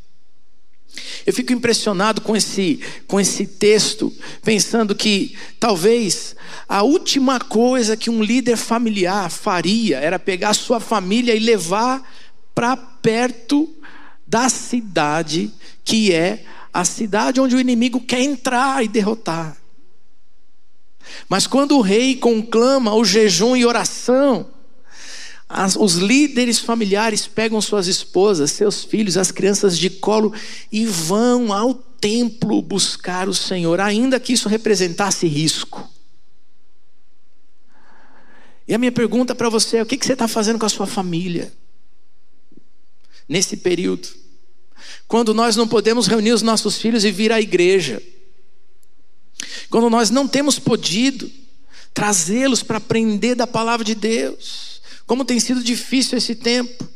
Eu 1.24 1.32
fico 1.32 1.52
impressionado 1.52 2.20
com 2.20 2.36
esse, 2.36 2.80
com 3.06 3.20
esse 3.20 3.46
texto, 3.46 4.12
pensando 4.42 4.94
que 4.94 5.36
talvez 5.58 6.34
a 6.68 6.82
última 6.82 7.38
coisa 7.40 7.96
que 7.96 8.10
um 8.10 8.22
líder 8.22 8.56
familiar 8.56 9.30
faria 9.30 9.98
era 9.98 10.18
pegar 10.18 10.50
a 10.50 10.54
sua 10.54 10.80
família 10.80 11.34
e 11.34 11.38
levar 11.38 12.02
para 12.54 12.76
perto 12.76 13.72
da 14.26 14.48
cidade, 14.48 15.50
que 15.84 16.12
é 16.12 16.44
a 16.72 16.84
cidade 16.84 17.40
onde 17.40 17.54
o 17.54 17.60
inimigo 17.60 18.00
quer 18.00 18.20
entrar 18.20 18.84
e 18.84 18.88
derrotar. 18.88 19.63
Mas 21.28 21.46
quando 21.46 21.76
o 21.76 21.80
rei 21.80 22.16
conclama 22.16 22.94
o 22.94 23.04
jejum 23.04 23.56
e 23.56 23.64
oração, 23.64 24.48
as, 25.48 25.76
os 25.76 25.94
líderes 25.94 26.58
familiares 26.58 27.26
pegam 27.26 27.60
suas 27.60 27.86
esposas, 27.86 28.50
seus 28.50 28.84
filhos, 28.84 29.16
as 29.16 29.30
crianças 29.30 29.78
de 29.78 29.90
colo 29.90 30.32
e 30.72 30.86
vão 30.86 31.52
ao 31.52 31.74
templo 31.74 32.60
buscar 32.60 33.28
o 33.28 33.34
Senhor, 33.34 33.80
ainda 33.80 34.18
que 34.18 34.32
isso 34.32 34.48
representasse 34.48 35.26
risco. 35.26 35.88
E 38.66 38.74
a 38.74 38.78
minha 38.78 38.92
pergunta 38.92 39.34
para 39.34 39.50
você 39.50 39.78
é: 39.78 39.82
o 39.82 39.86
que, 39.86 39.96
que 39.96 40.06
você 40.06 40.14
está 40.14 40.26
fazendo 40.26 40.58
com 40.58 40.66
a 40.66 40.70
sua 40.70 40.86
família 40.86 41.52
nesse 43.28 43.56
período? 43.56 44.08
Quando 45.06 45.34
nós 45.34 45.54
não 45.56 45.68
podemos 45.68 46.06
reunir 46.06 46.32
os 46.32 46.42
nossos 46.42 46.78
filhos 46.78 47.04
e 47.04 47.10
vir 47.10 47.30
à 47.30 47.40
igreja. 47.40 48.02
Quando 49.70 49.90
nós 49.90 50.10
não 50.10 50.26
temos 50.28 50.58
podido 50.58 51.30
trazê-los 51.92 52.62
para 52.62 52.78
aprender 52.78 53.34
da 53.34 53.46
palavra 53.46 53.84
de 53.84 53.94
Deus, 53.94 54.80
como 55.06 55.24
tem 55.24 55.38
sido 55.38 55.62
difícil 55.62 56.18
esse 56.18 56.34
tempo. 56.34 56.88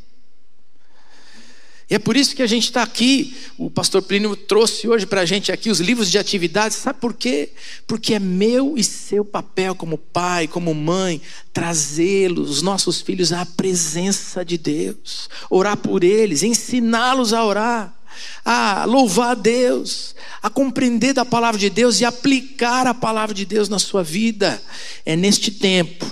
E 1.91 1.95
é 1.95 1.99
por 1.99 2.19
isso 2.19 2.37
que 2.37 2.43
a 2.43 2.47
gente 2.47 2.65
está 2.65 2.83
aqui. 2.83 3.35
O 3.57 3.71
pastor 3.71 4.03
Plínio 4.03 4.37
trouxe 4.37 4.87
hoje 4.87 5.07
para 5.07 5.23
a 5.23 5.25
gente 5.25 5.51
aqui 5.51 5.71
os 5.71 5.81
livros 5.81 6.11
de 6.11 6.19
atividades. 6.19 6.77
Sabe 6.77 7.01
por 7.01 7.15
quê? 7.15 7.51
Porque 7.87 8.13
é 8.13 8.19
meu 8.19 8.77
e 8.77 8.85
seu 8.85 9.25
papel 9.25 9.75
como 9.75 9.97
pai, 9.97 10.47
como 10.47 10.75
mãe, 10.75 11.23
trazê-los, 11.51 12.51
os 12.51 12.63
nossos 12.63 13.01
filhos, 13.01 13.33
à 13.33 13.47
presença 13.47 14.45
de 14.45 14.59
Deus, 14.59 15.31
orar 15.49 15.79
por 15.79 16.05
eles, 16.05 16.43
ensiná-los 16.43 17.33
a 17.33 17.43
orar 17.43 17.99
a 18.45 18.85
louvar 18.85 19.31
a 19.31 19.35
Deus, 19.35 20.15
a 20.43 20.49
compreender 20.49 21.13
da 21.13 21.25
palavra 21.25 21.59
de 21.59 21.71
Deus 21.71 22.01
e 22.01 22.05
aplicar 22.05 22.87
a 22.87 22.95
palavra 22.95 23.35
de 23.35 23.45
Deus 23.45 23.69
na 23.69 23.79
sua 23.79 24.03
vida. 24.03 24.63
É 25.05 25.17
neste 25.17 25.51
tempo, 25.51 26.07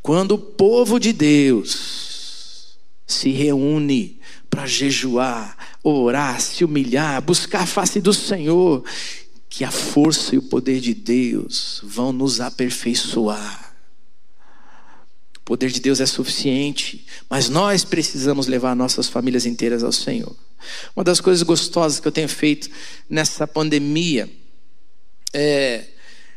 quando 0.00 0.32
o 0.32 0.38
povo 0.38 0.98
de 0.98 1.12
Deus 1.12 2.78
se 3.06 3.30
reúne 3.30 4.20
para 4.48 4.66
jejuar, 4.66 5.56
orar, 5.82 6.40
se 6.40 6.64
humilhar, 6.64 7.22
buscar 7.22 7.62
a 7.62 7.66
face 7.66 8.00
do 8.00 8.12
Senhor, 8.12 8.84
que 9.48 9.64
a 9.64 9.70
força 9.70 10.34
e 10.34 10.38
o 10.38 10.42
poder 10.42 10.80
de 10.80 10.94
Deus 10.94 11.80
vão 11.82 12.12
nos 12.12 12.40
aperfeiçoar. 12.40 13.74
O 15.38 15.40
poder 15.44 15.70
de 15.70 15.80
Deus 15.80 16.00
é 16.00 16.06
suficiente, 16.06 17.04
mas 17.28 17.48
nós 17.48 17.84
precisamos 17.84 18.46
levar 18.46 18.76
nossas 18.76 19.08
famílias 19.08 19.44
inteiras 19.44 19.82
ao 19.82 19.92
Senhor. 19.92 20.34
Uma 20.94 21.04
das 21.04 21.20
coisas 21.20 21.42
gostosas 21.42 22.00
que 22.00 22.08
eu 22.08 22.12
tenho 22.12 22.28
feito 22.28 22.70
nessa 23.08 23.46
pandemia 23.46 24.28
é 25.32 25.84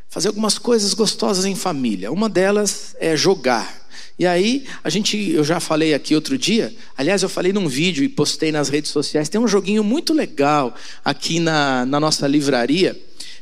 fazer 0.09 0.29
algumas 0.29 0.57
coisas 0.57 0.93
gostosas 0.93 1.45
em 1.45 1.55
família. 1.55 2.11
Uma 2.11 2.29
delas 2.29 2.95
é 2.99 3.17
jogar. 3.17 3.85
E 4.17 4.25
aí, 4.25 4.65
a 4.81 4.89
gente, 4.89 5.17
eu 5.31 5.43
já 5.43 5.59
falei 5.59 5.93
aqui 5.93 6.15
outro 6.15 6.37
dia, 6.37 6.73
aliás, 6.97 7.21
eu 7.21 7.27
falei 7.27 7.51
num 7.51 7.67
vídeo 7.67 8.01
e 8.01 8.07
postei 8.07 8.49
nas 8.49 8.69
redes 8.69 8.91
sociais, 8.91 9.27
tem 9.27 9.41
um 9.41 9.47
joguinho 9.47 9.83
muito 9.83 10.13
legal 10.13 10.73
aqui 11.03 11.37
na, 11.37 11.85
na 11.85 11.99
nossa 11.99 12.25
livraria. 12.25 12.97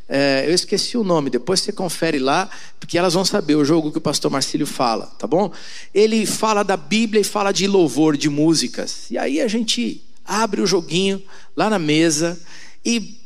É, 0.09 0.45
eu 0.47 0.53
esqueci 0.53 0.97
o 0.97 1.03
nome, 1.03 1.29
depois 1.29 1.61
você 1.61 1.71
confere 1.71 2.17
lá, 2.17 2.49
porque 2.79 2.97
elas 2.97 3.13
vão 3.13 3.23
saber 3.23 3.55
o 3.55 3.63
jogo 3.63 3.91
que 3.91 3.99
o 3.99 4.01
pastor 4.01 4.31
Marcílio 4.31 4.65
fala, 4.65 5.05
tá 5.19 5.27
bom? 5.27 5.51
Ele 5.93 6.25
fala 6.25 6.63
da 6.63 6.75
Bíblia 6.75 7.21
e 7.21 7.23
fala 7.23 7.51
de 7.51 7.67
louvor, 7.67 8.17
de 8.17 8.29
músicas. 8.29 9.11
E 9.11 9.17
aí 9.17 9.41
a 9.41 9.47
gente 9.47 10.01
abre 10.25 10.61
o 10.61 10.67
joguinho 10.67 11.21
lá 11.55 11.69
na 11.69 11.79
mesa 11.79 12.39
e 12.83 13.19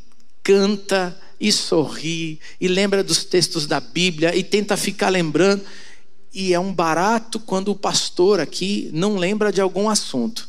canta 0.43 1.17
e 1.39 1.51
sorri 1.51 2.39
e 2.59 2.67
lembra 2.67 3.03
dos 3.03 3.23
textos 3.23 3.67
da 3.67 3.79
Bíblia 3.79 4.35
e 4.35 4.43
tenta 4.43 4.75
ficar 4.75 5.09
lembrando. 5.09 5.63
E 6.33 6.53
é 6.53 6.59
um 6.59 6.73
barato 6.73 7.39
quando 7.39 7.69
o 7.69 7.75
pastor 7.75 8.39
aqui 8.39 8.89
não 8.93 9.15
lembra 9.15 9.51
de 9.51 9.61
algum 9.61 9.89
assunto 9.89 10.47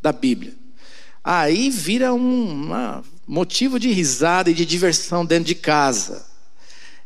da 0.00 0.12
Bíblia. 0.12 0.54
Aí 1.22 1.70
vira 1.70 2.14
um 2.14 3.02
motivo 3.26 3.80
de 3.80 3.90
risada 3.90 4.50
e 4.50 4.54
de 4.54 4.64
diversão 4.64 5.26
dentro 5.26 5.44
de 5.44 5.54
casa. 5.54 6.24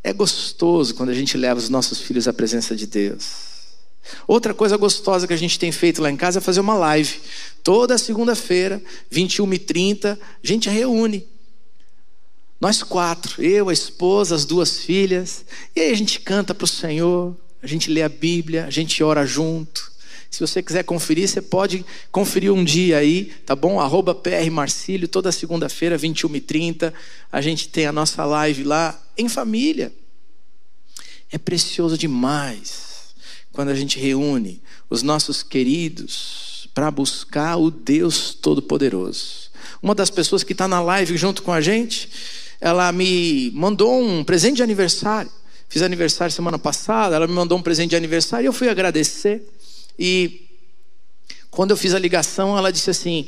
É 0.02 0.12
gostoso 0.12 0.94
quando 0.94 1.10
a 1.10 1.14
gente 1.14 1.36
leva 1.36 1.58
os 1.58 1.68
nossos 1.68 2.00
filhos 2.00 2.28
à 2.28 2.32
presença 2.32 2.76
de 2.76 2.86
Deus. 2.86 3.49
Outra 4.26 4.54
coisa 4.54 4.76
gostosa 4.76 5.26
que 5.26 5.32
a 5.32 5.36
gente 5.36 5.58
tem 5.58 5.70
feito 5.72 6.00
lá 6.02 6.10
em 6.10 6.16
casa 6.16 6.38
é 6.38 6.40
fazer 6.40 6.60
uma 6.60 6.74
live. 6.74 7.20
Toda 7.62 7.98
segunda-feira, 7.98 8.82
21h30, 9.12 10.18
a 10.18 10.46
gente 10.46 10.68
reúne. 10.68 11.26
Nós 12.60 12.82
quatro, 12.82 13.42
eu, 13.42 13.68
a 13.68 13.72
esposa, 13.72 14.34
as 14.34 14.44
duas 14.44 14.78
filhas. 14.78 15.44
E 15.74 15.80
aí 15.80 15.90
a 15.90 15.96
gente 15.96 16.20
canta 16.20 16.54
para 16.54 16.64
o 16.64 16.68
Senhor, 16.68 17.36
a 17.62 17.66
gente 17.66 17.90
lê 17.90 18.02
a 18.02 18.08
Bíblia, 18.08 18.66
a 18.66 18.70
gente 18.70 19.02
ora 19.02 19.24
junto. 19.24 19.90
Se 20.30 20.40
você 20.40 20.62
quiser 20.62 20.84
conferir, 20.84 21.28
você 21.28 21.42
pode 21.42 21.84
conferir 22.12 22.52
um 22.52 22.62
dia 22.62 22.98
aí, 22.98 23.32
tá 23.44 23.56
bom? 23.56 23.80
Arroba 23.80 24.14
PR 24.14 24.48
Marcílio, 24.50 25.08
toda 25.08 25.32
segunda-feira, 25.32 25.98
21h30. 25.98 26.92
A 27.32 27.40
gente 27.40 27.68
tem 27.68 27.86
a 27.86 27.92
nossa 27.92 28.24
live 28.24 28.62
lá 28.62 29.00
em 29.18 29.28
família. 29.28 29.92
É 31.32 31.38
precioso 31.38 31.98
demais 31.98 32.89
quando 33.52 33.68
a 33.68 33.74
gente 33.74 33.98
reúne 33.98 34.62
os 34.88 35.02
nossos 35.02 35.42
queridos 35.42 36.68
para 36.74 36.90
buscar 36.90 37.56
o 37.56 37.70
Deus 37.70 38.34
Todo-Poderoso. 38.34 39.50
Uma 39.82 39.94
das 39.94 40.10
pessoas 40.10 40.42
que 40.42 40.52
está 40.52 40.68
na 40.68 40.80
live 40.80 41.16
junto 41.16 41.42
com 41.42 41.52
a 41.52 41.60
gente, 41.60 42.08
ela 42.60 42.90
me 42.92 43.50
mandou 43.54 44.02
um 44.02 44.22
presente 44.22 44.56
de 44.56 44.62
aniversário. 44.62 45.30
Fiz 45.68 45.82
aniversário 45.82 46.34
semana 46.34 46.58
passada, 46.58 47.14
ela 47.16 47.26
me 47.26 47.32
mandou 47.32 47.56
um 47.56 47.62
presente 47.62 47.90
de 47.90 47.96
aniversário 47.96 48.44
e 48.44 48.48
eu 48.48 48.52
fui 48.52 48.68
agradecer. 48.68 49.42
E 49.98 50.48
quando 51.50 51.70
eu 51.70 51.76
fiz 51.76 51.94
a 51.94 51.98
ligação, 51.98 52.56
ela 52.56 52.72
disse 52.72 52.90
assim: 52.90 53.26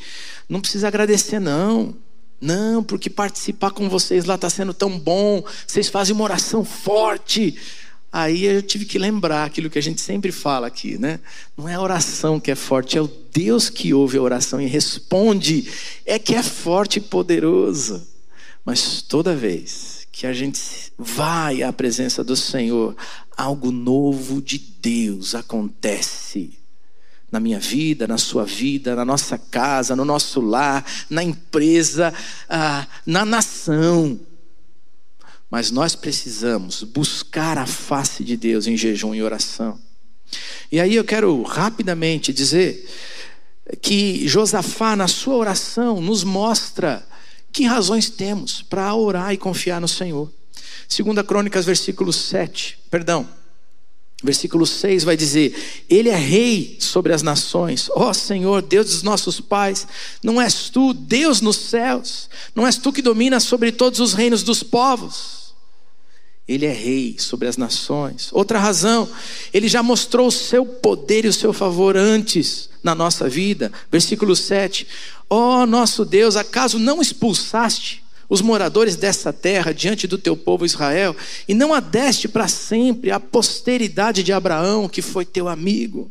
Não 0.48 0.60
precisa 0.60 0.88
agradecer, 0.88 1.40
não. 1.40 1.94
Não, 2.40 2.82
porque 2.82 3.08
participar 3.08 3.70
com 3.70 3.88
vocês 3.88 4.24
lá 4.24 4.34
está 4.34 4.50
sendo 4.50 4.74
tão 4.74 4.98
bom. 4.98 5.44
Vocês 5.64 5.88
fazem 5.88 6.14
uma 6.14 6.24
oração 6.24 6.64
forte. 6.64 7.56
Aí 8.12 8.44
eu 8.44 8.60
tive 8.60 8.84
que 8.84 8.98
lembrar 8.98 9.44
aquilo 9.44 9.70
que 9.70 9.78
a 9.78 9.82
gente 9.82 10.02
sempre 10.02 10.30
fala 10.30 10.66
aqui, 10.66 10.98
né? 10.98 11.18
Não 11.56 11.66
é 11.66 11.74
a 11.74 11.80
oração 11.80 12.38
que 12.38 12.50
é 12.50 12.54
forte, 12.54 12.98
é 12.98 13.00
o 13.00 13.10
Deus 13.32 13.70
que 13.70 13.94
ouve 13.94 14.18
a 14.18 14.22
oração 14.22 14.60
e 14.60 14.66
responde, 14.66 15.66
é 16.04 16.18
que 16.18 16.34
é 16.34 16.42
forte 16.42 16.98
e 16.98 17.00
poderoso. 17.00 18.06
Mas 18.66 19.00
toda 19.00 19.34
vez 19.34 20.06
que 20.12 20.26
a 20.26 20.32
gente 20.34 20.60
vai 20.98 21.62
à 21.62 21.72
presença 21.72 22.22
do 22.22 22.36
Senhor, 22.36 22.94
algo 23.34 23.72
novo 23.72 24.42
de 24.42 24.58
Deus 24.58 25.34
acontece 25.34 26.58
na 27.30 27.40
minha 27.40 27.58
vida, 27.58 28.06
na 28.06 28.18
sua 28.18 28.44
vida, 28.44 28.94
na 28.94 29.06
nossa 29.06 29.38
casa, 29.38 29.96
no 29.96 30.04
nosso 30.04 30.38
lar, 30.38 30.84
na 31.08 31.24
empresa, 31.24 32.12
ah, 32.46 32.86
na 33.06 33.24
nação. 33.24 34.20
Mas 35.52 35.70
nós 35.70 35.94
precisamos 35.94 36.82
buscar 36.82 37.58
a 37.58 37.66
face 37.66 38.24
de 38.24 38.38
Deus 38.38 38.66
em 38.66 38.74
jejum 38.74 39.14
e 39.14 39.22
oração. 39.22 39.78
E 40.72 40.80
aí 40.80 40.96
eu 40.96 41.04
quero 41.04 41.42
rapidamente 41.42 42.32
dizer 42.32 42.88
que 43.82 44.26
Josafá, 44.26 44.96
na 44.96 45.06
sua 45.06 45.34
oração, 45.34 46.00
nos 46.00 46.24
mostra 46.24 47.06
que 47.52 47.66
razões 47.66 48.08
temos 48.08 48.62
para 48.62 48.94
orar 48.94 49.34
e 49.34 49.36
confiar 49.36 49.78
no 49.78 49.86
Senhor. 49.86 50.32
Segunda 50.88 51.22
Crônicas, 51.22 51.66
versículo 51.66 52.14
7, 52.14 52.78
perdão, 52.90 53.28
versículo 54.24 54.66
6 54.66 55.04
vai 55.04 55.18
dizer: 55.18 55.84
Ele 55.86 56.08
é 56.08 56.16
rei 56.16 56.78
sobre 56.80 57.12
as 57.12 57.20
nações. 57.20 57.90
Ó 57.90 58.08
oh, 58.08 58.14
Senhor, 58.14 58.62
Deus 58.62 58.86
dos 58.86 59.02
nossos 59.02 59.38
pais, 59.38 59.86
não 60.22 60.40
és 60.40 60.70
tu 60.70 60.94
Deus 60.94 61.42
nos 61.42 61.58
céus? 61.58 62.30
Não 62.54 62.66
és 62.66 62.78
tu 62.78 62.90
que 62.90 63.02
dominas 63.02 63.42
sobre 63.42 63.70
todos 63.70 64.00
os 64.00 64.14
reinos 64.14 64.42
dos 64.42 64.62
povos? 64.62 65.41
Ele 66.52 66.66
é 66.66 66.72
rei 66.72 67.16
sobre 67.18 67.48
as 67.48 67.56
nações. 67.56 68.28
Outra 68.32 68.58
razão, 68.58 69.08
ele 69.52 69.68
já 69.68 69.82
mostrou 69.82 70.26
o 70.26 70.32
seu 70.32 70.64
poder 70.64 71.24
e 71.24 71.28
o 71.28 71.32
seu 71.32 71.52
favor 71.52 71.96
antes 71.96 72.68
na 72.82 72.94
nossa 72.94 73.28
vida. 73.28 73.72
Versículo 73.90 74.36
7. 74.36 74.86
Ó 75.30 75.62
oh, 75.62 75.66
nosso 75.66 76.04
Deus, 76.04 76.36
acaso 76.36 76.78
não 76.78 77.00
expulsaste 77.00 78.02
os 78.28 78.40
moradores 78.40 78.96
dessa 78.96 79.32
terra 79.32 79.72
diante 79.72 80.06
do 80.06 80.16
teu 80.16 80.36
povo 80.36 80.64
Israel 80.64 81.14
e 81.46 81.54
não 81.54 81.74
adeste 81.74 82.28
para 82.28 82.48
sempre 82.48 83.10
a 83.10 83.20
posteridade 83.20 84.22
de 84.22 84.32
Abraão, 84.32 84.88
que 84.88 85.02
foi 85.02 85.24
teu 85.24 85.48
amigo? 85.48 86.10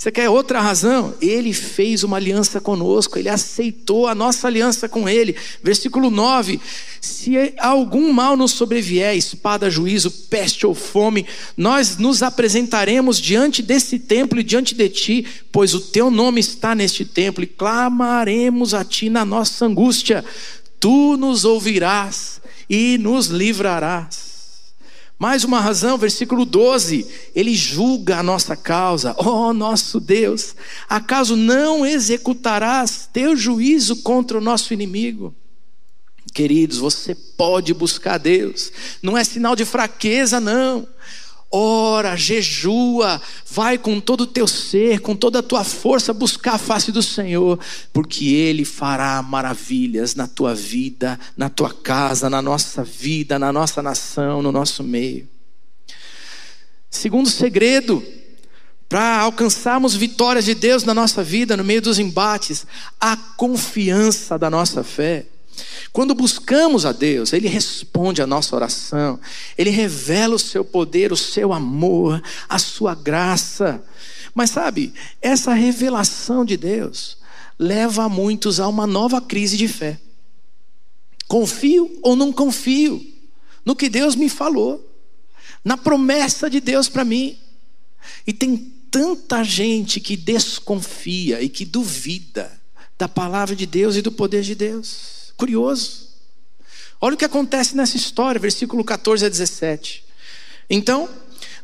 Você 0.00 0.12
quer 0.12 0.28
outra 0.28 0.60
razão? 0.60 1.12
Ele 1.20 1.52
fez 1.52 2.04
uma 2.04 2.18
aliança 2.18 2.60
conosco, 2.60 3.18
ele 3.18 3.28
aceitou 3.28 4.06
a 4.06 4.14
nossa 4.14 4.46
aliança 4.46 4.88
com 4.88 5.08
ele. 5.08 5.34
Versículo 5.60 6.08
9: 6.08 6.60
Se 7.00 7.52
algum 7.58 8.12
mal 8.12 8.36
nos 8.36 8.52
sobrevier, 8.52 9.16
espada, 9.16 9.68
juízo, 9.68 10.08
peste 10.30 10.64
ou 10.64 10.72
fome, 10.72 11.26
nós 11.56 11.96
nos 11.96 12.22
apresentaremos 12.22 13.20
diante 13.20 13.60
desse 13.60 13.98
templo 13.98 14.38
e 14.38 14.44
diante 14.44 14.72
de 14.72 14.88
ti, 14.88 15.26
pois 15.50 15.74
o 15.74 15.80
teu 15.80 16.12
nome 16.12 16.38
está 16.38 16.76
neste 16.76 17.04
templo, 17.04 17.42
e 17.42 17.48
clamaremos 17.48 18.74
a 18.74 18.84
ti 18.84 19.10
na 19.10 19.24
nossa 19.24 19.66
angústia. 19.66 20.24
Tu 20.78 21.16
nos 21.16 21.44
ouvirás 21.44 22.40
e 22.70 22.98
nos 22.98 23.26
livrarás. 23.26 24.37
Mais 25.18 25.42
uma 25.42 25.60
razão, 25.60 25.98
versículo 25.98 26.44
12, 26.44 27.06
ele 27.34 27.52
julga 27.54 28.18
a 28.18 28.22
nossa 28.22 28.54
causa. 28.54 29.16
Oh, 29.18 29.52
nosso 29.52 29.98
Deus, 29.98 30.54
acaso 30.88 31.34
não 31.34 31.84
executarás 31.84 33.08
teu 33.12 33.34
juízo 33.34 33.96
contra 33.96 34.38
o 34.38 34.40
nosso 34.40 34.72
inimigo? 34.72 35.34
Queridos, 36.32 36.78
você 36.78 37.14
pode 37.14 37.74
buscar 37.74 38.18
Deus, 38.18 38.70
não 39.02 39.18
é 39.18 39.24
sinal 39.24 39.56
de 39.56 39.64
fraqueza, 39.64 40.38
não 40.38 40.86
ora, 41.50 42.16
jejua, 42.16 43.20
vai 43.50 43.78
com 43.78 44.00
todo 44.00 44.22
o 44.22 44.26
teu 44.26 44.46
ser, 44.46 45.00
com 45.00 45.16
toda 45.16 45.38
a 45.38 45.42
tua 45.42 45.64
força 45.64 46.12
buscar 46.12 46.54
a 46.54 46.58
face 46.58 46.92
do 46.92 47.02
Senhor, 47.02 47.58
porque 47.92 48.26
Ele 48.26 48.64
fará 48.64 49.22
maravilhas 49.22 50.14
na 50.14 50.26
tua 50.26 50.54
vida, 50.54 51.18
na 51.36 51.48
tua 51.48 51.72
casa, 51.72 52.28
na 52.28 52.42
nossa 52.42 52.84
vida, 52.84 53.38
na 53.38 53.52
nossa 53.52 53.82
nação, 53.82 54.42
no 54.42 54.52
nosso 54.52 54.82
meio. 54.82 55.28
Segundo 56.90 57.28
segredo, 57.28 58.02
para 58.88 59.20
alcançarmos 59.20 59.94
vitórias 59.94 60.44
de 60.44 60.54
Deus 60.54 60.84
na 60.84 60.94
nossa 60.94 61.22
vida, 61.22 61.56
no 61.56 61.64
meio 61.64 61.82
dos 61.82 61.98
embates, 61.98 62.66
a 62.98 63.16
confiança 63.16 64.38
da 64.38 64.48
nossa 64.48 64.82
fé. 64.82 65.26
Quando 65.92 66.14
buscamos 66.14 66.84
a 66.84 66.92
Deus, 66.92 67.32
Ele 67.32 67.48
responde 67.48 68.20
a 68.22 68.26
nossa 68.26 68.54
oração, 68.54 69.18
Ele 69.56 69.70
revela 69.70 70.34
o 70.34 70.38
seu 70.38 70.64
poder, 70.64 71.12
o 71.12 71.16
seu 71.16 71.52
amor, 71.52 72.22
a 72.48 72.58
sua 72.58 72.94
graça. 72.94 73.82
Mas 74.34 74.50
sabe, 74.50 74.92
essa 75.20 75.54
revelação 75.54 76.44
de 76.44 76.56
Deus 76.56 77.18
leva 77.58 78.08
muitos 78.08 78.60
a 78.60 78.68
uma 78.68 78.86
nova 78.86 79.20
crise 79.20 79.56
de 79.56 79.66
fé. 79.66 79.98
Confio 81.26 81.98
ou 82.02 82.14
não 82.14 82.32
confio 82.32 83.04
no 83.64 83.76
que 83.76 83.88
Deus 83.88 84.14
me 84.14 84.28
falou, 84.28 84.84
na 85.64 85.76
promessa 85.76 86.48
de 86.48 86.60
Deus 86.60 86.88
para 86.88 87.04
mim. 87.04 87.36
E 88.26 88.32
tem 88.32 88.56
tanta 88.90 89.42
gente 89.42 90.00
que 90.00 90.16
desconfia 90.16 91.42
e 91.42 91.48
que 91.48 91.64
duvida 91.64 92.58
da 92.96 93.06
palavra 93.06 93.54
de 93.54 93.66
Deus 93.66 93.96
e 93.96 94.02
do 94.02 94.10
poder 94.10 94.42
de 94.42 94.54
Deus. 94.54 95.17
Curioso. 95.38 96.08
Olha 97.00 97.14
o 97.14 97.16
que 97.16 97.24
acontece 97.24 97.76
nessa 97.76 97.96
história, 97.96 98.40
versículo 98.40 98.82
14 98.84 99.24
a 99.24 99.28
17. 99.28 100.04
Então, 100.68 101.08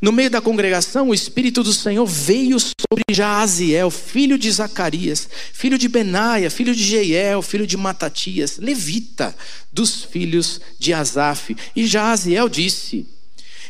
no 0.01 0.13
meio 0.13 0.31
da 0.31 0.41
congregação, 0.41 1.09
o 1.09 1.15
Espírito 1.15 1.63
do 1.65 1.73
Senhor 1.73 2.07
veio 2.07 2.57
sobre 2.61 3.03
Jaaziel, 3.11 3.91
filho 3.91 4.39
de 4.39 4.49
Zacarias, 4.51 5.29
filho 5.53 5.77
de 5.77 5.89
Benaia, 5.89 6.51
filho 6.51 6.73
de 6.73 6.85
Jeiel, 6.85 7.43
filho 7.43 7.67
de 7.67 7.77
Matatias, 7.77 8.59
levita 8.59 9.35
dos 9.73 10.05
filhos 10.05 10.61
de 10.79 10.93
Asaf. 10.93 11.57
E 11.75 11.85
Jaaziel 11.85 12.49
disse: 12.49 13.09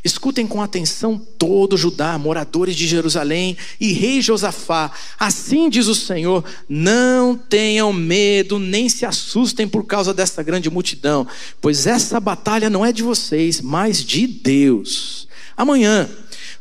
Escutem 0.05 0.47
com 0.47 0.61
atenção 0.61 1.19
todo 1.19 1.79
Judá, 1.79 2.19
moradores 2.19 2.77
de 2.77 2.87
Jerusalém 2.87 3.57
e 3.81 3.95
rei 3.95 4.21
Josafá. 4.21 4.93
Assim 5.19 5.71
diz 5.71 5.87
o 5.87 5.95
Senhor: 5.95 6.45
não 6.69 7.35
tenham 7.35 7.91
medo, 7.91 8.59
nem 8.59 8.87
se 8.91 9.07
assustem 9.07 9.67
por 9.67 9.87
causa 9.87 10.13
desta 10.13 10.43
grande 10.43 10.69
multidão, 10.69 11.27
pois 11.59 11.87
essa 11.87 12.21
batalha 12.21 12.69
não 12.69 12.85
é 12.85 12.93
de 12.93 13.03
vocês, 13.03 13.63
mas 13.63 14.05
de 14.05 14.27
Deus. 14.27 15.27
Amanhã 15.57 16.07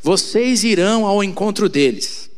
vocês 0.02 0.64
irão 0.64 1.06
ao 1.06 1.22
encontro 1.22 1.68
deles. 1.68 2.30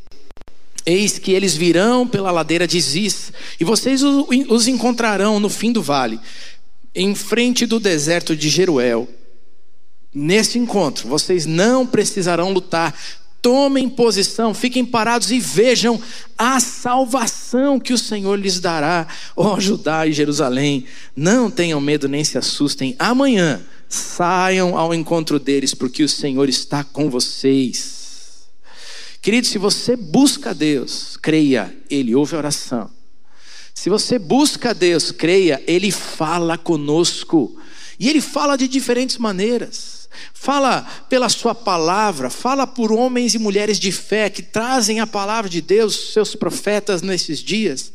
Eis 0.87 1.19
que 1.19 1.31
eles 1.31 1.55
virão 1.55 2.07
pela 2.07 2.31
ladeira 2.31 2.67
de 2.67 2.79
Ziz, 2.81 3.31
e 3.59 3.63
vocês 3.63 4.01
os 4.03 4.67
encontrarão 4.67 5.39
no 5.39 5.49
fim 5.49 5.71
do 5.71 5.83
vale, 5.83 6.19
em 6.95 7.13
frente 7.13 7.67
do 7.67 7.79
deserto 7.79 8.35
de 8.35 8.49
Jeruel. 8.49 9.07
Nesse 10.15 10.57
encontro, 10.57 11.09
vocês 11.09 11.45
não 11.45 11.85
precisarão 11.85 12.53
lutar. 12.53 12.97
Tomem 13.41 13.89
posição, 13.89 14.53
fiquem 14.53 14.85
parados 14.85 15.29
e 15.29 15.41
vejam 15.41 16.01
a 16.37 16.57
salvação 16.61 17.77
que 17.77 17.91
o 17.91 17.97
Senhor 17.97 18.39
lhes 18.39 18.61
dará, 18.61 19.05
ó 19.35 19.59
Judá 19.59 20.07
e 20.07 20.13
Jerusalém. 20.13 20.85
Não 21.13 21.51
tenham 21.51 21.81
medo 21.81 22.07
nem 22.07 22.23
se 22.23 22.37
assustem. 22.37 22.95
Amanhã 22.97 23.61
saiam 23.89 24.77
ao 24.77 24.93
encontro 24.93 25.37
deles, 25.37 25.73
porque 25.73 26.01
o 26.01 26.09
Senhor 26.09 26.47
está 26.47 26.81
com 26.81 27.09
vocês. 27.09 28.45
Querido, 29.21 29.45
se 29.45 29.57
você 29.57 29.97
busca 29.97 30.53
Deus, 30.53 31.17
creia, 31.21 31.75
Ele 31.89 32.15
ouve 32.15 32.35
a 32.35 32.37
oração. 32.37 32.89
Se 33.73 33.89
você 33.89 34.17
busca 34.17 34.73
Deus, 34.73 35.11
creia, 35.11 35.61
Ele 35.67 35.91
fala 35.91 36.57
conosco. 36.57 37.59
E 37.99 38.09
Ele 38.09 38.21
fala 38.21 38.57
de 38.57 38.67
diferentes 38.67 39.17
maneiras. 39.17 39.94
Fala 40.33 40.81
pela 41.09 41.29
sua 41.29 41.55
palavra, 41.55 42.29
fala 42.29 42.65
por 42.65 42.91
homens 42.91 43.33
e 43.33 43.39
mulheres 43.39 43.79
de 43.79 43.91
fé 43.91 44.29
que 44.29 44.41
trazem 44.41 44.99
a 44.99 45.07
palavra 45.07 45.49
de 45.49 45.61
Deus, 45.61 46.13
seus 46.13 46.35
profetas 46.35 47.01
nesses 47.01 47.39
dias. 47.39 47.91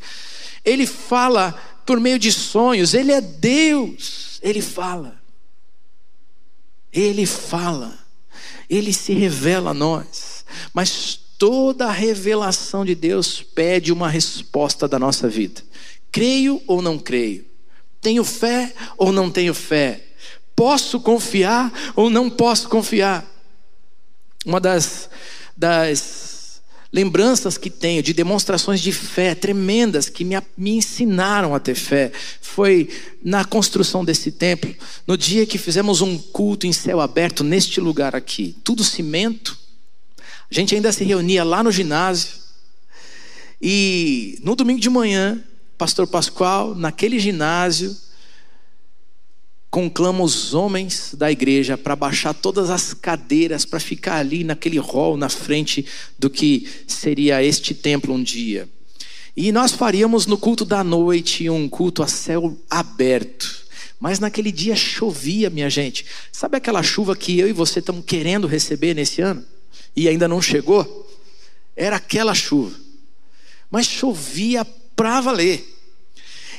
Ele 0.64 0.86
fala 0.86 1.52
por 1.86 1.98
meio 1.98 2.18
de 2.18 2.32
sonhos, 2.32 2.94
ele 2.94 3.12
é 3.12 3.20
Deus, 3.20 4.38
ele 4.42 4.60
fala. 4.60 5.20
Ele 6.92 7.26
fala. 7.26 7.98
Ele 8.68 8.92
se 8.92 9.12
revela 9.12 9.70
a 9.70 9.74
nós. 9.74 10.44
Mas 10.72 11.18
toda 11.38 11.86
a 11.86 11.92
revelação 11.92 12.84
de 12.84 12.94
Deus 12.94 13.42
pede 13.42 13.92
uma 13.92 14.08
resposta 14.08 14.86
da 14.86 14.98
nossa 14.98 15.28
vida. 15.28 15.62
Creio 16.12 16.62
ou 16.66 16.82
não 16.82 16.98
creio? 16.98 17.46
Tenho 18.00 18.24
fé 18.24 18.72
ou 18.96 19.12
não 19.12 19.30
tenho 19.30 19.54
fé? 19.54 20.09
Posso 20.60 21.00
confiar 21.00 21.72
ou 21.96 22.10
não 22.10 22.28
posso 22.28 22.68
confiar? 22.68 23.24
Uma 24.44 24.60
das, 24.60 25.08
das 25.56 26.60
lembranças 26.92 27.56
que 27.56 27.70
tenho 27.70 28.02
de 28.02 28.12
demonstrações 28.12 28.78
de 28.78 28.92
fé 28.92 29.34
tremendas 29.34 30.10
que 30.10 30.22
me, 30.22 30.36
me 30.58 30.72
ensinaram 30.72 31.54
a 31.54 31.58
ter 31.58 31.74
fé 31.74 32.12
foi 32.42 32.90
na 33.24 33.42
construção 33.42 34.04
desse 34.04 34.30
templo, 34.30 34.74
no 35.06 35.16
dia 35.16 35.46
que 35.46 35.56
fizemos 35.56 36.02
um 36.02 36.18
culto 36.18 36.66
em 36.66 36.74
céu 36.74 37.00
aberto 37.00 37.42
neste 37.42 37.80
lugar 37.80 38.14
aqui, 38.14 38.54
tudo 38.62 38.84
cimento. 38.84 39.58
A 40.50 40.54
gente 40.54 40.74
ainda 40.74 40.92
se 40.92 41.04
reunia 41.04 41.42
lá 41.42 41.62
no 41.62 41.72
ginásio. 41.72 42.32
E 43.62 44.38
no 44.42 44.54
domingo 44.54 44.78
de 44.78 44.90
manhã, 44.90 45.42
pastor 45.78 46.06
Pascoal, 46.06 46.74
naquele 46.74 47.18
ginásio, 47.18 47.96
conclama 49.70 50.24
os 50.24 50.52
homens 50.52 51.14
da 51.16 51.30
igreja 51.30 51.78
para 51.78 51.94
baixar 51.94 52.34
todas 52.34 52.70
as 52.70 52.92
cadeiras 52.92 53.64
para 53.64 53.78
ficar 53.78 54.16
ali 54.16 54.42
naquele 54.42 54.78
hall 54.78 55.16
na 55.16 55.28
frente 55.28 55.86
do 56.18 56.28
que 56.28 56.66
seria 56.86 57.42
este 57.42 57.72
templo 57.72 58.12
um 58.12 58.22
dia. 58.22 58.68
E 59.36 59.52
nós 59.52 59.72
faríamos 59.72 60.26
no 60.26 60.36
culto 60.36 60.64
da 60.64 60.82
noite 60.82 61.48
um 61.48 61.68
culto 61.68 62.02
a 62.02 62.08
céu 62.08 62.58
aberto. 62.68 63.64
Mas 64.00 64.18
naquele 64.18 64.50
dia 64.50 64.74
chovia, 64.74 65.48
minha 65.48 65.70
gente. 65.70 66.04
Sabe 66.32 66.56
aquela 66.56 66.82
chuva 66.82 67.14
que 67.14 67.38
eu 67.38 67.48
e 67.48 67.52
você 67.52 67.78
estamos 67.78 68.04
querendo 68.04 68.48
receber 68.48 68.94
nesse 68.94 69.20
ano? 69.20 69.44
E 69.94 70.08
ainda 70.08 70.26
não 70.26 70.42
chegou? 70.42 71.08
Era 71.76 71.96
aquela 71.96 72.34
chuva. 72.34 72.74
Mas 73.70 73.86
chovia 73.86 74.64
para 74.96 75.20
valer. 75.20 75.69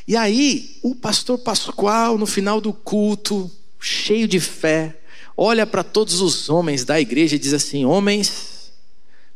E 0.08 0.16
aí, 0.16 0.78
o 0.82 0.96
pastor 0.96 1.38
Pascoal, 1.38 2.18
no 2.18 2.26
final 2.26 2.60
do 2.60 2.74
culto, 2.74 3.50
cheio 3.80 4.28
de 4.28 4.40
fé, 4.40 4.98
olha 5.38 5.66
para 5.66 5.84
todos 5.84 6.22
os 6.22 6.50
homens 6.50 6.84
da 6.84 7.00
igreja 7.00 7.36
e 7.36 7.40
diz 7.40 7.54
assim: 7.54 7.86
Homens, 7.86 8.72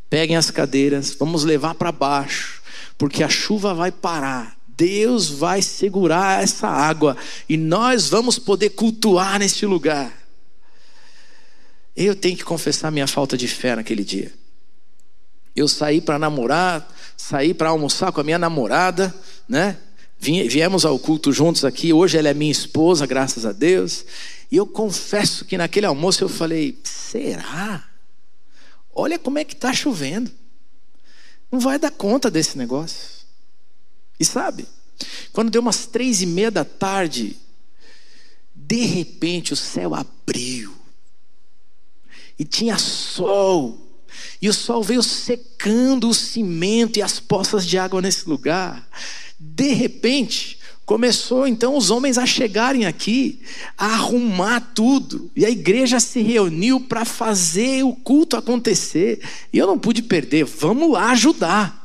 peguem 0.09 0.35
as 0.35 0.51
cadeiras, 0.51 1.15
vamos 1.17 1.43
levar 1.43 1.75
para 1.75 1.91
baixo, 1.91 2.61
porque 2.97 3.23
a 3.23 3.29
chuva 3.29 3.73
vai 3.73 3.91
parar. 3.91 4.55
Deus 4.77 5.29
vai 5.29 5.61
segurar 5.61 6.43
essa 6.43 6.67
água 6.67 7.15
e 7.47 7.55
nós 7.55 8.09
vamos 8.09 8.37
poder 8.37 8.71
cultuar 8.71 9.39
neste 9.39 9.65
lugar. 9.65 10.11
Eu 11.95 12.13
tenho 12.13 12.35
que 12.35 12.43
confessar 12.43 12.91
minha 12.91 13.07
falta 13.07 13.37
de 13.37 13.47
fé 13.47 13.75
naquele 13.75 14.03
dia. 14.03 14.33
Eu 15.55 15.69
saí 15.69 16.01
para 16.01 16.19
namorar, 16.19 16.85
saí 17.15 17.53
para 17.53 17.69
almoçar 17.69 18.11
com 18.11 18.19
a 18.19 18.23
minha 18.23 18.37
namorada, 18.37 19.15
né? 19.47 19.77
Viemos 20.17 20.85
ao 20.85 20.97
culto 20.97 21.31
juntos 21.31 21.63
aqui. 21.63 21.93
Hoje 21.93 22.17
ela 22.17 22.29
é 22.29 22.33
minha 22.33 22.51
esposa, 22.51 23.05
graças 23.05 23.45
a 23.45 23.51
Deus. 23.51 24.05
E 24.51 24.57
eu 24.57 24.65
confesso 24.65 25.45
que 25.45 25.57
naquele 25.57 25.85
almoço 25.85 26.23
eu 26.23 26.29
falei: 26.29 26.79
será? 26.83 27.87
Olha 28.93 29.19
como 29.19 29.37
é 29.37 29.43
que 29.43 29.53
está 29.53 29.73
chovendo. 29.73 30.31
Não 31.51 31.59
vai 31.59 31.77
dar 31.77 31.91
conta 31.91 32.31
desse 32.31 32.57
negócio. 32.57 33.25
E 34.19 34.25
sabe, 34.25 34.65
quando 35.33 35.51
deu 35.51 35.61
umas 35.61 35.85
três 35.85 36.21
e 36.21 36.25
meia 36.25 36.49
da 36.49 36.63
tarde, 36.63 37.37
de 38.53 38.85
repente 38.85 39.53
o 39.53 39.55
céu 39.55 39.93
abriu. 39.93 40.73
E 42.39 42.45
tinha 42.45 42.77
sol. 42.77 43.81
E 44.41 44.47
o 44.47 44.53
sol 44.53 44.81
veio 44.81 45.03
secando 45.03 46.09
o 46.09 46.13
cimento 46.13 46.97
e 46.97 47.01
as 47.01 47.19
poças 47.19 47.65
de 47.65 47.77
água 47.77 48.01
nesse 48.01 48.27
lugar. 48.29 48.87
De 49.53 49.73
repente, 49.73 50.57
começou 50.85 51.47
então 51.47 51.75
os 51.75 51.89
homens 51.89 52.17
a 52.17 52.25
chegarem 52.25 52.85
aqui, 52.85 53.39
a 53.77 53.87
arrumar 53.93 54.59
tudo, 54.73 55.31
e 55.35 55.45
a 55.45 55.49
igreja 55.49 55.99
se 55.99 56.21
reuniu 56.21 56.79
para 56.79 57.05
fazer 57.05 57.83
o 57.83 57.93
culto 57.93 58.37
acontecer, 58.37 59.19
e 59.51 59.57
eu 59.57 59.67
não 59.67 59.79
pude 59.79 60.01
perder, 60.01 60.45
vamos 60.45 60.91
lá 60.91 61.11
ajudar. 61.11 61.83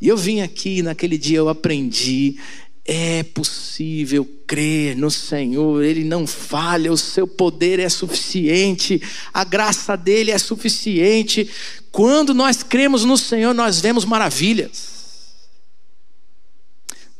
E 0.00 0.08
eu 0.08 0.16
vim 0.16 0.40
aqui, 0.40 0.82
naquele 0.82 1.16
dia 1.16 1.38
eu 1.38 1.48
aprendi, 1.48 2.36
é 2.84 3.22
possível 3.22 4.28
crer 4.46 4.96
no 4.96 5.10
Senhor, 5.10 5.84
Ele 5.84 6.02
não 6.02 6.26
falha, 6.26 6.92
o 6.92 6.96
seu 6.96 7.28
poder 7.28 7.78
é 7.78 7.88
suficiente, 7.88 9.00
a 9.32 9.44
graça 9.44 9.96
dele 9.96 10.32
é 10.32 10.38
suficiente. 10.38 11.48
Quando 11.92 12.34
nós 12.34 12.62
cremos 12.62 13.04
no 13.04 13.16
Senhor, 13.16 13.54
nós 13.54 13.80
vemos 13.80 14.04
maravilhas. 14.04 15.01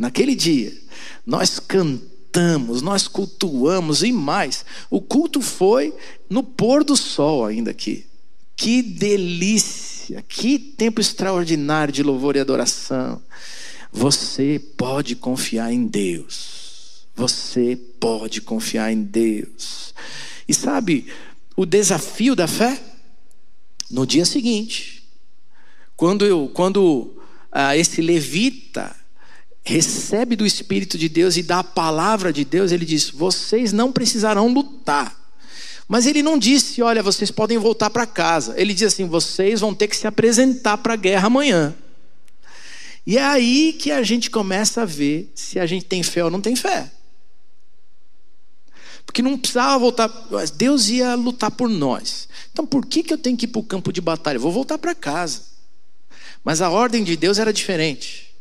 Naquele 0.03 0.35
dia, 0.35 0.77
nós 1.25 1.61
cantamos, 1.61 2.83
nós 2.83 3.07
cultuamos 3.07 4.03
e 4.03 4.11
mais. 4.11 4.65
O 4.91 5.01
culto 5.01 5.41
foi 5.41 5.95
no 6.29 6.43
pôr 6.43 6.83
do 6.83 6.97
sol 6.97 7.45
ainda 7.45 7.71
aqui. 7.71 8.05
Que 8.57 8.83
delícia, 8.83 10.21
que 10.21 10.59
tempo 10.59 11.01
extraordinário 11.01 11.95
de 11.95 12.03
louvor 12.03 12.35
e 12.35 12.41
adoração. 12.41 13.23
Você 13.93 14.61
pode 14.77 15.15
confiar 15.15 15.73
em 15.73 15.87
Deus. 15.87 17.07
Você 17.15 17.79
pode 18.01 18.41
confiar 18.41 18.93
em 18.93 19.05
Deus. 19.05 19.95
E 20.49 20.53
sabe 20.53 21.07
o 21.57 21.65
desafio 21.65 22.35
da 22.35 22.49
fé? 22.49 22.83
No 23.89 24.05
dia 24.05 24.25
seguinte, 24.25 25.05
quando 25.95 26.27
eu, 26.27 26.51
quando 26.53 27.23
ah, 27.53 27.77
esse 27.77 28.03
levita 28.03 29.01
recebe 29.63 30.35
do 30.35 30.45
Espírito 30.45 30.99
de 30.99 31.09
Deus 31.09 31.37
e 31.37 31.43
da 31.43 31.63
palavra 31.63 32.33
de 32.33 32.45
Deus, 32.45 32.73
ele 32.73 32.85
diz: 32.85 33.11
vocês 33.11 33.73
não 33.73 33.93
precisarão 33.93 34.53
lutar. 34.53 35.21
Mas 35.89 36.07
ele 36.07 36.23
não 36.23 36.39
disse, 36.39 36.81
olha, 36.81 37.03
vocês 37.03 37.31
podem 37.31 37.59
voltar 37.59 37.91
para 37.91 38.07
casa. 38.07 38.55
Ele 38.57 38.73
diz 38.73 38.85
assim: 38.85 39.07
vocês 39.07 39.61
vão 39.61 39.75
ter 39.75 39.89
que 39.89 39.97
se 39.97 40.07
apresentar 40.07 40.79
para 40.79 40.95
a 40.95 40.97
guerra 40.97 41.27
amanhã. 41.27 41.75
E 43.07 43.19
é 43.19 43.25
aí 43.25 43.73
que 43.73 43.91
a 43.91 44.03
gente 44.03 44.31
começa 44.31 44.83
a 44.83 44.85
ver 44.85 45.31
se 45.35 45.59
a 45.59 45.67
gente 45.67 45.85
tem 45.85 46.03
fé 46.03 46.25
ou 46.25 46.31
não 46.31 46.41
tem 46.41 46.55
fé. 46.55 46.91
Porque 49.05 49.21
não 49.21 49.37
precisava 49.37 49.79
voltar, 49.79 50.09
Deus 50.57 50.89
ia 50.89 51.15
lutar 51.17 51.51
por 51.51 51.69
nós. 51.69 52.29
Então 52.53 52.65
por 52.65 52.87
que, 52.87 53.03
que 53.03 53.13
eu 53.13 53.19
tenho 53.19 53.37
que 53.37 53.45
ir 53.45 53.49
para 53.49 53.61
o 53.61 53.65
campo 53.65 53.93
de 53.93 54.01
batalha? 54.01 54.39
Vou 54.39 54.53
voltar 54.53 54.79
para 54.79 54.95
casa. 54.95 55.43
Mas 56.45 56.63
a 56.63 56.71
ordem 56.71 57.03
de 57.03 57.17
Deus 57.17 57.39
era 57.39 57.53
diferente. 57.53 58.32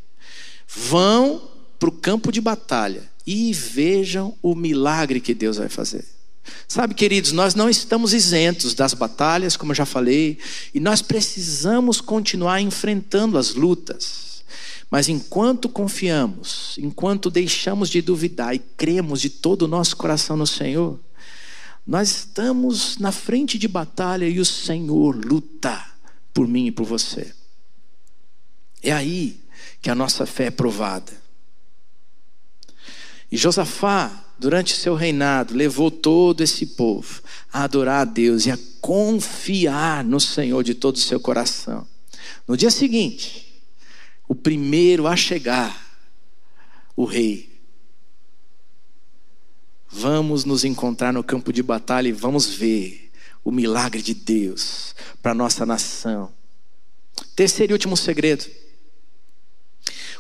Vão 0.76 1.50
para 1.80 1.90
o 1.90 1.92
campo 1.92 2.32
de 2.32 2.40
batalha 2.40 3.10
e 3.26 3.52
vejam 3.54 4.36
o 4.42 4.56
milagre 4.56 5.20
que 5.20 5.34
Deus 5.34 5.58
vai 5.58 5.70
fazer. 5.70 6.06
Sabe, 6.68 6.94
queridos, 6.94 7.32
nós 7.32 7.54
não 7.54 7.70
estamos 7.70 8.14
isentos 8.14 8.74
das 8.74 8.94
batalhas, 8.94 9.58
como 9.58 9.72
eu 9.72 9.76
já 9.76 9.86
falei, 9.86 10.38
e 10.74 10.80
nós 10.80 11.02
precisamos 11.02 12.02
continuar 12.02 12.62
enfrentando 12.62 13.38
as 13.38 13.54
lutas. 13.54 14.44
Mas 14.90 15.08
enquanto 15.08 15.70
confiamos, 15.70 16.76
enquanto 16.78 17.30
deixamos 17.30 17.90
de 17.90 18.02
duvidar 18.02 18.56
e 18.56 18.60
cremos 18.60 19.22
de 19.22 19.30
todo 19.30 19.64
o 19.64 19.68
nosso 19.68 19.96
coração 19.96 20.36
no 20.36 20.48
Senhor, 20.48 21.00
nós 21.86 22.10
estamos 22.10 22.98
na 22.98 23.12
frente 23.12 23.58
de 23.58 23.68
batalha 23.68 24.28
e 24.28 24.40
o 24.40 24.46
Senhor 24.46 25.16
luta 25.26 25.86
por 26.34 26.48
mim 26.48 26.68
e 26.68 26.72
por 26.72 26.86
você. 26.86 27.34
É 28.84 28.92
aí 28.92 29.41
que 29.82 29.90
a 29.90 29.96
nossa 29.96 30.26
fé 30.26 30.46
é 30.46 30.52
provada. 30.52 31.12
E 33.32 33.38
Josafá, 33.38 34.26
durante 34.38 34.76
seu 34.76 34.94
reinado, 34.94 35.56
levou 35.56 35.90
todo 35.90 36.42
esse 36.42 36.66
povo 36.66 37.22
a 37.52 37.64
adorar 37.64 38.02
a 38.02 38.06
Deus 38.06 38.46
e 38.46 38.52
a 38.52 38.60
confiar 38.82 40.04
no 40.04 40.20
Senhor 40.20 40.64
de 40.64 40.76
todo 40.76 40.96
o 40.96 41.00
seu 41.00 41.20
coração. 41.20 41.88
No 42.48 42.58
dia 42.58 42.70
seguinte, 42.70 43.64
o 44.28 44.36
primeiro 44.36 45.08
a 45.08 45.16
chegar, 45.16 45.90
o 46.96 47.06
rei. 47.06 47.50
Vamos 49.90 50.46
nos 50.46 50.64
encontrar 50.64 51.14
no 51.14 51.24
campo 51.24 51.52
de 51.54 51.64
batalha 51.64 52.08
e 52.10 52.14
vamos 52.14 52.48
ver 52.48 53.12
o 53.44 53.52
milagre 53.52 54.02
de 54.02 54.14
Deus 54.14 54.96
para 55.22 55.34
nossa 55.34 55.66
nação. 55.66 56.32
Terceiro 57.36 57.72
e 57.72 57.76
último 57.76 57.96
segredo 57.96 58.46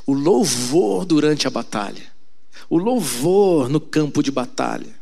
o 0.05 0.13
louvor 0.13 1.05
durante 1.05 1.47
a 1.47 1.49
batalha, 1.49 2.03
o 2.69 2.77
louvor 2.77 3.69
no 3.69 3.79
campo 3.79 4.21
de 4.23 4.31
batalha. 4.31 5.01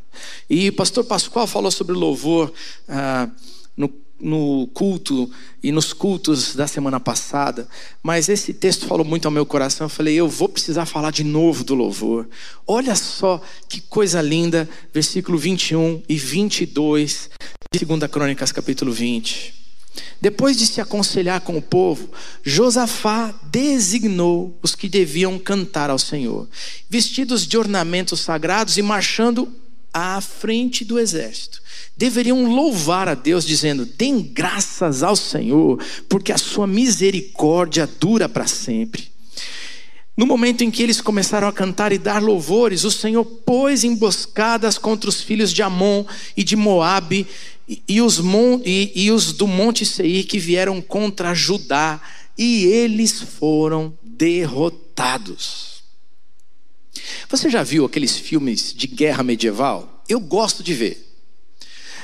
E 0.50 0.70
o 0.70 0.74
pastor 0.74 1.04
Pascoal 1.04 1.48
falou 1.48 1.72
sobre 1.72 1.96
louvor 1.96 2.52
ah, 2.88 3.30
no, 3.78 3.92
no 4.20 4.68
culto 4.74 5.30
e 5.64 5.72
nos 5.72 5.94
cultos 5.94 6.56
da 6.56 6.68
semana 6.68 7.00
passada, 7.00 7.68
mas 8.04 8.28
esse 8.28 8.54
texto 8.54 8.86
falou 8.86 9.06
muito 9.06 9.26
ao 9.26 9.32
meu 9.32 9.46
coração. 9.46 9.86
Eu 9.86 9.90
falei, 9.90 10.16
eu 10.16 10.28
vou 10.28 10.50
precisar 10.50 10.86
falar 10.86 11.12
de 11.12 11.24
novo 11.24 11.64
do 11.64 11.76
louvor. 11.76 12.28
Olha 12.68 12.96
só 12.96 13.42
que 13.68 13.82
coisa 13.82 14.22
linda, 14.22 14.68
versículo 14.94 15.38
21 15.38 16.04
e 16.10 16.18
22 16.18 17.30
de 17.72 17.86
2 17.86 18.12
Crônicas, 18.12 18.52
capítulo 18.52 18.92
20. 18.92 19.69
Depois 20.22 20.58
de 20.58 20.66
se 20.66 20.82
aconselhar 20.82 21.42
com 21.42 21.58
o 21.58 21.62
povo, 21.62 22.10
Josafá 22.44 23.34
designou 23.52 24.58
os 24.62 24.76
que 24.76 24.90
deviam 24.90 25.40
cantar 25.40 25.90
ao 25.90 26.00
Senhor, 26.00 26.48
vestidos 26.90 27.48
de 27.48 27.58
ornamentos 27.58 28.20
sagrados 28.20 28.78
e 28.78 28.82
marchando 28.82 29.52
à 29.94 30.20
frente 30.22 30.86
do 30.86 31.00
exército. 31.00 31.62
Deveriam 31.96 32.54
louvar 32.54 33.08
a 33.10 33.14
Deus, 33.14 33.46
dizendo: 33.46 33.86
Dêem 33.86 34.22
graças 34.22 35.04
ao 35.04 35.16
Senhor, 35.16 35.84
porque 36.08 36.32
a 36.32 36.38
sua 36.38 36.68
misericórdia 36.68 37.88
dura 38.00 38.30
para 38.30 38.48
sempre. 38.48 39.10
No 40.16 40.26
momento 40.26 40.66
em 40.66 40.70
que 40.70 40.84
eles 40.84 41.00
começaram 41.00 41.48
a 41.48 41.54
cantar 41.54 41.94
e 41.94 41.98
dar 41.98 42.22
louvores, 42.22 42.84
o 42.84 42.92
Senhor 42.92 43.24
pôs 43.24 43.86
emboscadas 43.86 44.78
contra 44.78 45.10
os 45.10 45.22
filhos 45.22 45.50
de 45.50 45.62
Amon 45.64 46.04
e 46.36 46.44
de 46.44 46.58
Moabe 46.58 47.26
e, 47.88 48.02
os, 48.02 48.20
e, 48.66 48.92
e 48.96 49.12
os 49.12 49.32
do 49.34 49.46
Monte 49.46 49.86
Seir 49.86 50.26
que 50.26 50.40
vieram 50.40 50.82
contra 50.82 51.36
Judá, 51.36 52.02
e 52.36 52.66
eles 52.66 53.22
foram 53.22 53.94
derrotados. 54.02 55.84
Você 57.30 57.50
já 57.50 57.62
viu 57.62 57.86
aqueles 57.86 58.18
filmes 58.18 58.74
de 58.74 58.88
guerra 58.88 59.22
medieval? 59.22 60.04
Eu 60.08 60.20
gosto 60.20 60.64
de 60.64 60.74
ver. 60.74 61.06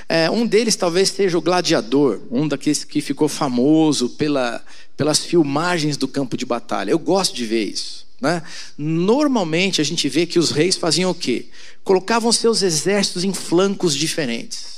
É, 0.08 0.30
um 0.30 0.46
deles 0.46 0.76
talvez 0.76 1.10
seja 1.10 1.38
o 1.38 1.42
Gladiador, 1.42 2.22
um 2.30 2.48
daqueles 2.48 2.84
que 2.84 3.02
ficou 3.02 3.28
famoso 3.28 4.10
pela, 4.10 4.64
pelas 4.96 5.26
filmagens 5.26 5.98
do 5.98 6.08
campo 6.08 6.38
de 6.38 6.46
batalha. 6.46 6.92
Eu 6.92 7.00
gosto 7.00 7.36
de 7.36 7.46
ver 7.46 7.64
isso. 7.64 8.06
Né? 8.22 8.44
Normalmente 8.78 9.82
a 9.82 9.84
gente 9.84 10.08
vê 10.08 10.26
que 10.26 10.38
os 10.38 10.52
reis 10.52 10.76
faziam 10.76 11.10
o 11.10 11.16
quê? 11.16 11.48
Colocavam 11.84 12.32
seus 12.32 12.62
exércitos 12.62 13.24
em 13.24 13.34
flancos 13.34 13.96
diferentes. 13.96 14.75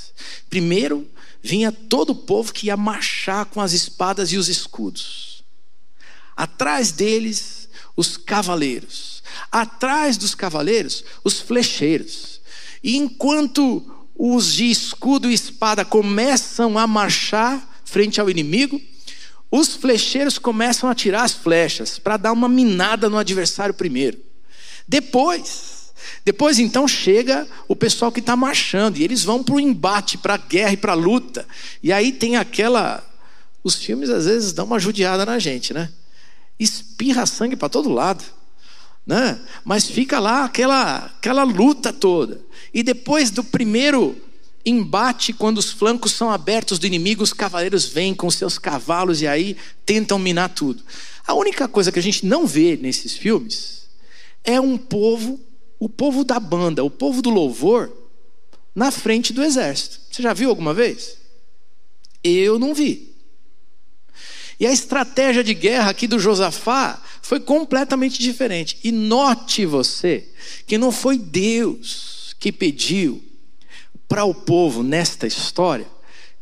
Primeiro 0.49 1.07
vinha 1.41 1.71
todo 1.71 2.11
o 2.11 2.15
povo 2.15 2.53
que 2.53 2.67
ia 2.67 2.77
marchar 2.77 3.45
com 3.45 3.61
as 3.61 3.73
espadas 3.73 4.31
e 4.31 4.37
os 4.37 4.47
escudos. 4.47 5.43
Atrás 6.35 6.91
deles, 6.91 7.67
os 7.95 8.17
cavaleiros. 8.17 9.23
Atrás 9.51 10.17
dos 10.17 10.35
cavaleiros, 10.35 11.03
os 11.23 11.39
flecheiros. 11.39 12.39
E 12.83 12.95
enquanto 12.95 13.85
os 14.15 14.53
de 14.53 14.69
escudo 14.69 15.29
e 15.29 15.33
espada 15.33 15.85
começam 15.85 16.77
a 16.77 16.87
marchar 16.87 17.81
frente 17.85 18.19
ao 18.19 18.29
inimigo, 18.29 18.81
os 19.49 19.75
flecheiros 19.75 20.37
começam 20.37 20.89
a 20.89 20.95
tirar 20.95 21.23
as 21.23 21.33
flechas 21.33 21.97
para 21.97 22.17
dar 22.17 22.33
uma 22.33 22.49
minada 22.49 23.09
no 23.09 23.17
adversário 23.17 23.73
primeiro. 23.73 24.19
Depois, 24.87 25.76
depois 26.23 26.59
então 26.59 26.87
chega 26.87 27.47
o 27.67 27.75
pessoal 27.75 28.11
que 28.11 28.19
está 28.19 28.35
marchando 28.35 28.97
e 28.97 29.03
eles 29.03 29.23
vão 29.23 29.43
para 29.43 29.55
o 29.55 29.59
embate, 29.59 30.17
para 30.17 30.35
a 30.35 30.37
guerra 30.37 30.73
e 30.73 30.77
para 30.77 30.91
a 30.91 30.95
luta. 30.95 31.47
E 31.81 31.91
aí 31.91 32.11
tem 32.11 32.35
aquela. 32.35 33.03
Os 33.63 33.75
filmes 33.75 34.09
às 34.09 34.25
vezes 34.25 34.53
dão 34.53 34.65
uma 34.65 34.79
judiada 34.79 35.25
na 35.25 35.39
gente, 35.39 35.73
né? 35.73 35.89
Espirra 36.59 37.25
sangue 37.25 37.55
para 37.55 37.69
todo 37.69 37.89
lado, 37.89 38.23
né? 39.05 39.39
Mas 39.63 39.85
fica 39.85 40.19
lá 40.19 40.45
aquela, 40.45 41.11
aquela 41.17 41.43
luta 41.43 41.91
toda. 41.91 42.41
E 42.73 42.83
depois 42.83 43.31
do 43.31 43.43
primeiro 43.43 44.15
embate 44.65 45.31
quando 45.31 45.57
os 45.57 45.71
flancos 45.71 46.11
são 46.11 46.29
abertos 46.29 46.77
do 46.77 46.85
inimigo, 46.85 47.23
os 47.23 47.33
cavaleiros 47.33 47.85
vêm 47.85 48.13
com 48.13 48.29
seus 48.29 48.57
cavalos 48.57 49.21
e 49.21 49.27
aí 49.27 49.55
tentam 49.85 50.19
minar 50.19 50.49
tudo. 50.49 50.83
A 51.25 51.33
única 51.33 51.67
coisa 51.67 51.91
que 51.91 51.99
a 51.99 52.03
gente 52.03 52.25
não 52.25 52.45
vê 52.45 52.77
nesses 52.77 53.13
filmes 53.13 53.87
é 54.43 54.59
um 54.59 54.77
povo, 54.77 55.39
o 55.79 55.87
povo 55.87 56.23
da 56.23 56.39
banda, 56.39 56.83
o 56.83 56.89
povo 56.89 57.21
do 57.21 57.29
louvor, 57.29 57.91
na 58.73 58.91
frente 58.91 59.33
do 59.33 59.43
exército. 59.43 59.99
Você 60.11 60.21
já 60.21 60.33
viu 60.33 60.49
alguma 60.49 60.73
vez? 60.73 61.17
Eu 62.23 62.59
não 62.59 62.73
vi. 62.73 63.15
E 64.59 64.65
a 64.65 64.71
estratégia 64.71 65.43
de 65.43 65.53
guerra 65.53 65.91
aqui 65.91 66.07
do 66.07 66.19
Josafá 66.19 67.01
foi 67.21 67.39
completamente 67.39 68.19
diferente. 68.19 68.79
E 68.83 68.91
note 68.91 69.65
você 69.65 70.27
que 70.65 70.77
não 70.77 70.91
foi 70.91 71.17
Deus 71.17 72.35
que 72.39 72.51
pediu 72.51 73.23
para 74.07 74.23
o 74.25 74.33
povo 74.33 74.81
nesta 74.81 75.27
história 75.27 75.87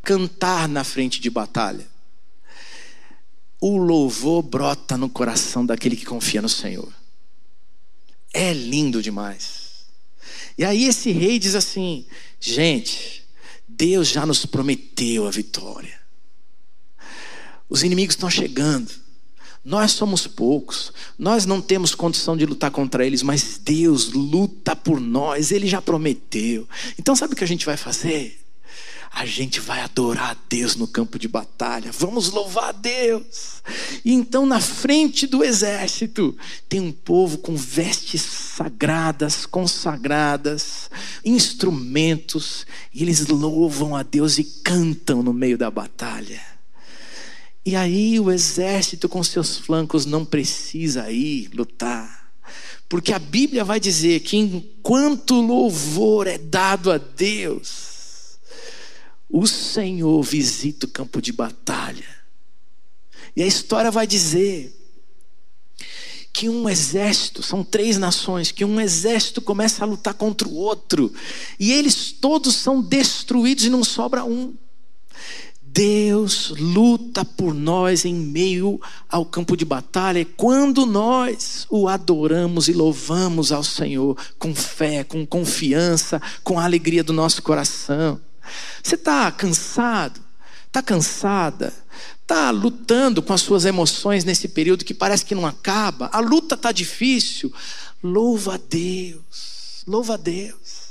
cantar 0.01 0.69
na 0.69 0.83
frente 0.83 1.19
de 1.19 1.29
batalha. 1.29 1.87
O 3.59 3.77
louvor 3.77 4.43
brota 4.43 4.95
no 4.97 5.09
coração 5.09 5.65
daquele 5.65 5.95
que 5.95 6.05
confia 6.05 6.41
no 6.41 6.49
Senhor. 6.49 6.93
É 8.35 8.51
lindo 8.51 9.01
demais. 9.01 9.85
E 10.57 10.65
aí 10.65 10.83
esse 10.83 11.09
rei 11.09 11.39
diz 11.39 11.55
assim: 11.55 12.05
gente, 12.37 13.23
Deus 13.65 14.09
já 14.09 14.25
nos 14.25 14.45
prometeu 14.45 15.25
a 15.25 15.31
vitória. 15.31 15.97
Os 17.69 17.81
inimigos 17.81 18.15
estão 18.15 18.29
chegando. 18.29 18.91
Nós 19.63 19.93
somos 19.93 20.27
poucos, 20.27 20.91
nós 21.17 21.45
não 21.45 21.61
temos 21.61 21.95
condição 21.95 22.35
de 22.35 22.45
lutar 22.45 22.69
contra 22.71 23.05
eles, 23.05 23.23
mas 23.23 23.57
Deus 23.57 24.11
luta 24.11 24.75
por 24.75 24.99
nós, 24.99 25.51
Ele 25.51 25.65
já 25.65 25.81
prometeu. 25.81 26.67
Então, 26.99 27.15
sabe 27.15 27.33
o 27.33 27.37
que 27.37 27.43
a 27.43 27.47
gente 27.47 27.65
vai 27.65 27.77
fazer? 27.77 28.44
A 29.11 29.25
gente 29.25 29.59
vai 29.59 29.81
adorar 29.81 30.31
a 30.31 30.37
Deus 30.49 30.75
no 30.75 30.87
campo 30.87 31.17
de 31.17 31.27
batalha, 31.27 31.91
vamos 31.91 32.29
louvar 32.29 32.69
a 32.69 32.71
Deus. 32.71 33.61
E 34.03 34.13
então, 34.13 34.45
na 34.45 34.59
frente 34.59 35.25
do 35.25 35.43
exército, 35.43 36.37
tem 36.67 36.79
um 36.79 36.91
povo 36.91 37.37
com 37.37 37.55
vestes 37.55 38.21
sagradas, 38.21 39.45
consagradas, 39.45 40.89
instrumentos, 41.23 42.65
e 42.93 43.03
eles 43.03 43.27
louvam 43.27 43.95
a 43.95 44.03
Deus 44.03 44.37
e 44.37 44.43
cantam 44.43 45.23
no 45.23 45.33
meio 45.33 45.57
da 45.57 45.71
batalha. 45.71 46.41
E 47.65 47.75
aí 47.75 48.19
o 48.19 48.31
exército 48.31 49.09
com 49.09 49.23
seus 49.23 49.57
flancos 49.57 50.05
não 50.05 50.23
precisa 50.23 51.11
ir 51.11 51.49
lutar. 51.53 52.25
Porque 52.87 53.11
a 53.11 53.17
Bíblia 53.17 53.63
vai 53.63 53.79
dizer 53.79 54.19
que 54.19 54.37
enquanto 54.37 55.41
louvor 55.41 56.27
é 56.27 56.37
dado 56.37 56.91
a 56.91 56.99
Deus, 56.99 57.94
o 59.37 59.45
Senhor 59.45 60.23
visita 60.23 60.85
o 60.85 60.89
campo 60.89 61.21
de 61.21 61.33
batalha. 61.33 62.07
E 63.35 63.43
a 63.43 63.45
história 63.45 63.91
vai 63.91 64.07
dizer 64.07 64.73
que 66.31 66.47
um 66.47 66.69
exército, 66.69 67.43
são 67.43 67.61
três 67.61 67.97
nações, 67.97 68.53
que 68.53 68.63
um 68.63 68.79
exército 68.79 69.41
começa 69.41 69.83
a 69.83 69.87
lutar 69.87 70.13
contra 70.13 70.47
o 70.47 70.55
outro, 70.55 71.13
e 71.59 71.73
eles 71.73 72.13
todos 72.13 72.55
são 72.55 72.81
destruídos 72.81 73.65
e 73.65 73.69
não 73.69 73.83
sobra 73.83 74.23
um. 74.23 74.53
Deus 75.61 76.53
luta 76.57 77.25
por 77.25 77.53
nós 77.53 78.05
em 78.05 78.15
meio 78.15 78.79
ao 79.09 79.25
campo 79.25 79.57
de 79.57 79.65
batalha, 79.65 80.19
e 80.19 80.25
quando 80.25 80.85
nós 80.85 81.67
o 81.69 81.89
adoramos 81.89 82.69
e 82.69 82.73
louvamos 82.73 83.51
ao 83.51 83.65
Senhor 83.65 84.17
com 84.39 84.55
fé, 84.55 85.03
com 85.03 85.25
confiança, 85.25 86.21
com 86.41 86.57
a 86.57 86.63
alegria 86.63 87.03
do 87.03 87.11
nosso 87.11 87.43
coração. 87.43 88.21
Você 88.84 88.95
está 88.95 89.31
cansado? 89.31 90.19
Está 90.67 90.81
cansada? 90.81 91.73
Está 92.21 92.49
lutando 92.51 93.21
com 93.21 93.34
as 93.34 93.41
suas 93.41 93.65
emoções 93.65 94.23
nesse 94.23 94.47
período 94.47 94.84
que 94.84 94.93
parece 94.93 95.23
que 95.23 95.36
não 95.36 95.45
acaba? 95.45 96.10
A 96.12 96.19
luta 96.19 96.55
está 96.55 96.71
difícil? 96.71 97.53
Louva 98.03 98.55
a 98.55 98.58
Deus, 98.58 99.84
louva 99.88 100.15
a 100.15 100.17
Deus. 100.17 100.86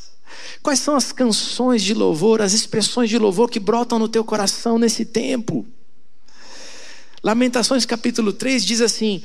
Quais 0.63 0.79
são 0.79 0.97
as 0.97 1.13
canções 1.13 1.83
de 1.83 1.93
louvor, 1.93 2.41
as 2.41 2.53
expressões 2.53 3.11
de 3.11 3.19
louvor 3.19 3.51
que 3.51 3.61
brotam 3.61 3.99
no 3.99 4.09
teu 4.09 4.25
coração 4.25 4.79
nesse 4.79 5.05
tempo? 5.05 5.67
Lamentações 7.23 7.85
capítulo 7.85 8.33
3 8.33 8.65
diz 8.65 8.81
assim: 8.81 9.23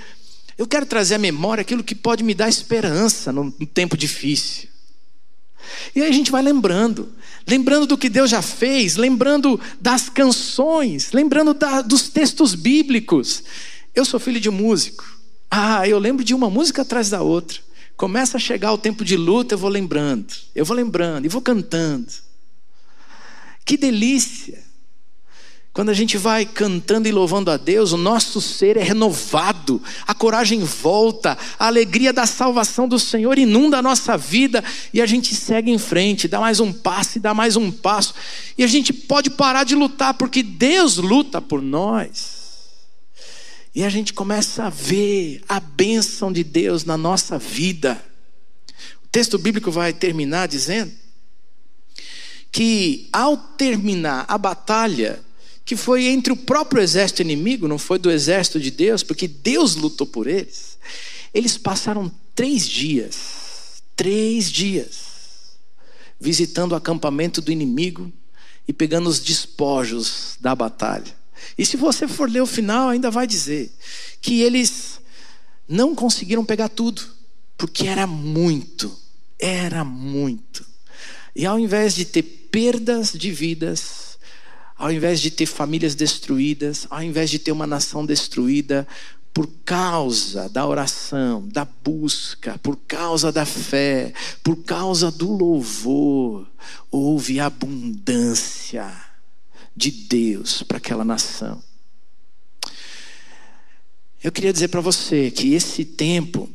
Eu 0.58 0.68
quero 0.68 0.86
trazer 0.86 1.16
à 1.16 1.18
memória 1.18 1.62
aquilo 1.62 1.84
que 1.84 1.96
pode 1.96 2.24
me 2.24 2.34
dar 2.34 2.50
esperança 2.50 3.32
num 3.32 3.52
tempo 3.52 3.96
difícil. 3.96 4.70
E 5.96 6.02
aí 6.02 6.10
a 6.10 6.14
gente 6.14 6.32
vai 6.32 6.42
lembrando, 6.42 7.14
lembrando 7.50 7.88
do 7.88 7.98
que 7.98 8.08
Deus 8.10 8.30
já 8.30 8.42
fez, 8.42 8.96
lembrando 8.96 9.60
das 9.82 10.08
canções, 10.08 11.12
lembrando 11.12 11.54
da, 11.54 11.82
dos 11.82 12.08
textos 12.08 12.54
bíblicos. 12.54 13.44
Eu 13.96 14.06
sou 14.06 14.20
filho 14.20 14.40
de 14.40 14.50
músico. 14.50 15.04
Ah, 15.50 15.88
eu 15.88 15.98
lembro 15.98 16.24
de 16.24 16.36
uma 16.36 16.50
música 16.50 16.84
atrás 16.84 17.10
da 17.10 17.22
outra. 17.22 17.60
Começa 17.98 18.38
a 18.38 18.40
chegar 18.40 18.72
o 18.72 18.78
tempo 18.78 19.04
de 19.04 19.18
luta, 19.18 19.56
eu 19.56 19.58
vou 19.58 19.70
lembrando, 19.70 20.34
eu 20.56 20.64
vou 20.64 20.78
lembrando 20.78 21.26
e 21.26 21.30
vou 21.30 21.42
cantando. 21.42 22.08
Que 23.66 23.76
delícia! 23.76 24.69
Quando 25.80 25.92
a 25.92 25.94
gente 25.94 26.18
vai 26.18 26.46
cantando 26.46 27.08
e 27.08 27.12
louvando 27.14 27.50
a 27.50 27.56
Deus, 27.56 27.94
o 27.94 27.98
nosso 27.98 28.42
ser 28.42 28.76
é 28.76 28.84
renovado, 28.84 29.82
a 30.06 30.14
coragem 30.14 30.60
volta, 30.62 31.38
a 31.58 31.68
alegria 31.68 32.12
da 32.12 32.26
salvação 32.26 32.86
do 32.86 33.00
Senhor 33.00 33.40
inunda 33.40 33.78
a 33.78 33.82
nossa 33.82 34.18
vida 34.18 34.62
e 34.94 35.02
a 35.02 35.06
gente 35.06 35.34
segue 35.34 35.72
em 35.72 35.78
frente, 35.78 36.28
dá 36.28 36.38
mais 36.38 36.60
um 36.60 36.74
passo 36.74 37.18
e 37.18 37.22
dá 37.22 37.34
mais 37.34 37.56
um 37.56 37.72
passo. 37.72 38.14
E 38.58 38.64
a 38.66 38.68
gente 38.68 38.92
pode 38.92 39.30
parar 39.30 39.64
de 39.64 39.74
lutar, 39.74 40.16
porque 40.16 40.44
Deus 40.44 40.98
luta 40.98 41.42
por 41.42 41.62
nós. 41.62 42.68
E 43.74 43.82
a 43.82 43.90
gente 43.90 44.14
começa 44.14 44.66
a 44.66 44.70
ver 44.70 45.42
a 45.48 45.62
bênção 45.62 46.30
de 46.30 46.44
Deus 46.44 46.84
na 46.84 46.98
nossa 46.98 47.38
vida. 47.40 48.04
O 49.02 49.08
texto 49.10 49.38
bíblico 49.38 49.72
vai 49.72 49.94
terminar 49.94 50.50
dizendo 50.50 50.92
que 52.52 53.08
ao 53.14 53.38
terminar 53.38 54.26
a 54.28 54.38
batalha, 54.38 55.24
que 55.70 55.76
foi 55.76 56.08
entre 56.08 56.34
o 56.34 56.36
próprio 56.36 56.82
exército 56.82 57.22
inimigo, 57.22 57.68
não 57.68 57.78
foi 57.78 58.00
do 58.00 58.10
exército 58.10 58.60
de 58.60 58.72
Deus, 58.72 59.04
porque 59.04 59.28
Deus 59.28 59.76
lutou 59.76 60.08
por 60.08 60.26
eles. 60.26 60.80
Eles 61.32 61.60
passaram 61.60 62.12
três 62.34 62.68
dias, 62.68 63.84
três 63.96 64.52
dias, 64.52 64.98
visitando 66.20 66.72
o 66.72 66.76
acampamento 66.76 67.40
do 67.40 67.52
inimigo 67.52 68.12
e 68.68 68.74
pegando 68.74 69.08
os 69.08 69.20
despojos 69.20 70.38
da 70.40 70.56
batalha. 70.56 71.16
E 71.56 71.64
se 71.64 71.78
você 71.78 72.08
for 72.08 72.28
ler 72.28 72.42
o 72.42 72.48
final, 72.48 72.90
ainda 72.90 73.12
vai 73.12 73.28
dizer 73.28 73.72
que 74.20 74.42
eles 74.42 75.00
não 75.68 75.94
conseguiram 75.94 76.44
pegar 76.44 76.70
tudo, 76.70 77.04
porque 77.56 77.86
era 77.86 78.08
muito, 78.08 78.92
era 79.38 79.84
muito. 79.84 80.66
E 81.36 81.46
ao 81.46 81.60
invés 81.60 81.94
de 81.94 82.06
ter 82.06 82.24
perdas 82.24 83.14
de 83.14 83.30
vidas, 83.30 84.09
ao 84.80 84.90
invés 84.90 85.20
de 85.20 85.30
ter 85.30 85.46
famílias 85.46 85.94
destruídas, 85.94 86.88
ao 86.90 87.04
invés 87.04 87.30
de 87.30 87.38
ter 87.38 87.52
uma 87.52 87.68
nação 87.68 88.06
destruída, 88.06 88.88
por 89.34 89.46
causa 89.66 90.48
da 90.48 90.66
oração, 90.66 91.46
da 91.50 91.66
busca, 91.66 92.58
por 92.60 92.78
causa 92.88 93.30
da 93.30 93.46
fé, 93.46 94.14
por 94.42 94.56
causa 94.64 95.12
do 95.12 95.30
louvor, 95.32 96.50
houve 96.90 97.42
abundância 97.42 98.90
de 99.76 99.92
Deus 99.92 100.64
para 100.64 100.78
aquela 100.78 101.04
nação. 101.04 101.62
Eu 104.24 104.32
queria 104.32 104.54
dizer 104.54 104.70
para 104.70 104.82
você 104.82 105.30
que 105.30 105.54
esse 105.54 105.84
tempo 105.84 106.50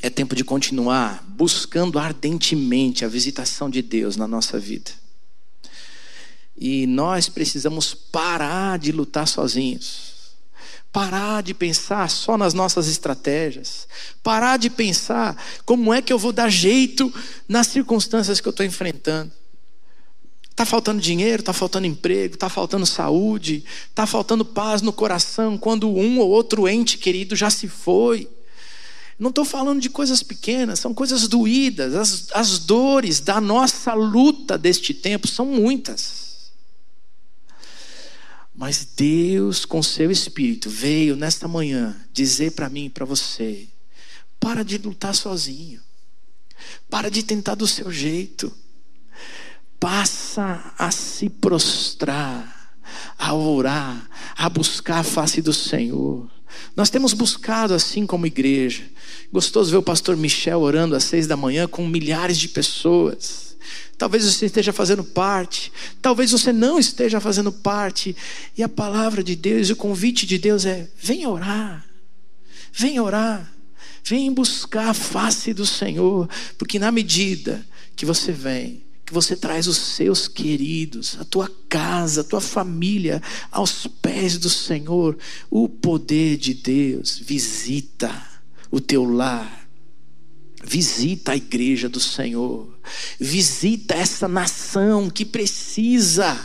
é 0.00 0.08
tempo 0.08 0.36
de 0.36 0.44
continuar 0.44 1.24
buscando 1.28 1.98
ardentemente 1.98 3.04
a 3.04 3.08
visitação 3.08 3.68
de 3.68 3.82
Deus 3.82 4.16
na 4.16 4.28
nossa 4.28 4.58
vida. 4.60 4.92
E 6.60 6.86
nós 6.86 7.26
precisamos 7.26 7.94
parar 7.94 8.78
de 8.78 8.92
lutar 8.92 9.26
sozinhos. 9.26 10.10
Parar 10.92 11.42
de 11.42 11.54
pensar 11.54 12.10
só 12.10 12.36
nas 12.36 12.52
nossas 12.52 12.86
estratégias. 12.86 13.88
Parar 14.22 14.58
de 14.58 14.68
pensar 14.68 15.42
como 15.64 15.94
é 15.94 16.02
que 16.02 16.12
eu 16.12 16.18
vou 16.18 16.32
dar 16.32 16.50
jeito 16.50 17.12
nas 17.48 17.68
circunstâncias 17.68 18.40
que 18.40 18.46
eu 18.46 18.50
estou 18.50 18.66
enfrentando. 18.66 19.32
Está 20.50 20.66
faltando 20.66 21.00
dinheiro, 21.00 21.40
está 21.40 21.54
faltando 21.54 21.86
emprego, 21.86 22.34
está 22.34 22.50
faltando 22.50 22.84
saúde, 22.84 23.64
está 23.88 24.04
faltando 24.04 24.44
paz 24.44 24.82
no 24.82 24.92
coração 24.92 25.56
quando 25.56 25.88
um 25.88 26.18
ou 26.18 26.28
outro 26.28 26.68
ente 26.68 26.98
querido 26.98 27.34
já 27.34 27.48
se 27.48 27.68
foi. 27.68 28.28
Não 29.18 29.30
estou 29.30 29.46
falando 29.46 29.80
de 29.80 29.88
coisas 29.88 30.22
pequenas, 30.22 30.78
são 30.78 30.92
coisas 30.92 31.26
doídas. 31.26 31.94
As, 31.94 32.26
as 32.34 32.58
dores 32.58 33.20
da 33.20 33.40
nossa 33.40 33.94
luta 33.94 34.58
deste 34.58 34.92
tempo 34.92 35.26
são 35.26 35.46
muitas. 35.46 36.19
Mas 38.60 38.86
Deus, 38.94 39.64
com 39.64 39.82
seu 39.82 40.10
Espírito, 40.10 40.68
veio 40.68 41.16
nesta 41.16 41.48
manhã 41.48 41.96
dizer 42.12 42.50
para 42.50 42.68
mim 42.68 42.84
e 42.84 42.90
para 42.90 43.06
você: 43.06 43.66
para 44.38 44.62
de 44.62 44.76
lutar 44.76 45.14
sozinho, 45.14 45.80
para 46.90 47.10
de 47.10 47.22
tentar 47.22 47.54
do 47.54 47.66
seu 47.66 47.90
jeito 47.90 48.52
passa 49.80 50.74
a 50.76 50.90
se 50.90 51.30
prostrar, 51.30 52.76
a 53.18 53.32
orar, 53.32 54.06
a 54.36 54.46
buscar 54.50 54.98
a 54.98 55.04
face 55.04 55.40
do 55.40 55.54
Senhor. 55.54 56.30
Nós 56.76 56.90
temos 56.90 57.14
buscado 57.14 57.72
assim 57.72 58.06
como 58.06 58.26
igreja. 58.26 58.84
Gostoso 59.32 59.70
ver 59.70 59.78
o 59.78 59.82
pastor 59.82 60.18
Michel 60.18 60.60
orando 60.60 60.94
às 60.94 61.04
seis 61.04 61.26
da 61.26 61.34
manhã 61.34 61.66
com 61.66 61.86
milhares 61.86 62.38
de 62.38 62.48
pessoas. 62.48 63.49
Talvez 63.96 64.24
você 64.24 64.46
esteja 64.46 64.72
fazendo 64.72 65.04
parte, 65.04 65.72
talvez 66.00 66.32
você 66.32 66.52
não 66.52 66.78
esteja 66.78 67.20
fazendo 67.20 67.52
parte. 67.52 68.16
E 68.56 68.62
a 68.62 68.68
palavra 68.68 69.22
de 69.22 69.36
Deus, 69.36 69.70
o 69.70 69.76
convite 69.76 70.26
de 70.26 70.38
Deus 70.38 70.64
é: 70.64 70.88
venha 70.96 71.28
orar, 71.28 71.84
venha 72.72 73.02
orar, 73.02 73.52
venha 74.04 74.30
buscar 74.30 74.90
a 74.90 74.94
face 74.94 75.52
do 75.52 75.66
Senhor, 75.66 76.28
porque 76.58 76.78
na 76.78 76.90
medida 76.90 77.66
que 77.94 78.06
você 78.06 78.32
vem, 78.32 78.82
que 79.10 79.12
você 79.12 79.34
traz 79.34 79.66
os 79.66 79.76
seus 79.76 80.28
queridos, 80.28 81.16
a 81.18 81.24
tua 81.24 81.50
casa, 81.68 82.20
a 82.20 82.24
tua 82.24 82.40
família 82.40 83.20
aos 83.50 83.84
pés 84.00 84.38
do 84.38 84.48
Senhor, 84.48 85.18
o 85.50 85.68
poder 85.68 86.36
de 86.36 86.54
Deus 86.54 87.18
visita 87.18 88.10
o 88.70 88.80
teu 88.80 89.04
lar. 89.04 89.59
Visita 90.62 91.32
a 91.32 91.36
igreja 91.36 91.88
do 91.88 92.00
Senhor. 92.00 92.78
Visita 93.18 93.94
essa 93.94 94.28
nação 94.28 95.08
que 95.08 95.24
precisa 95.24 96.38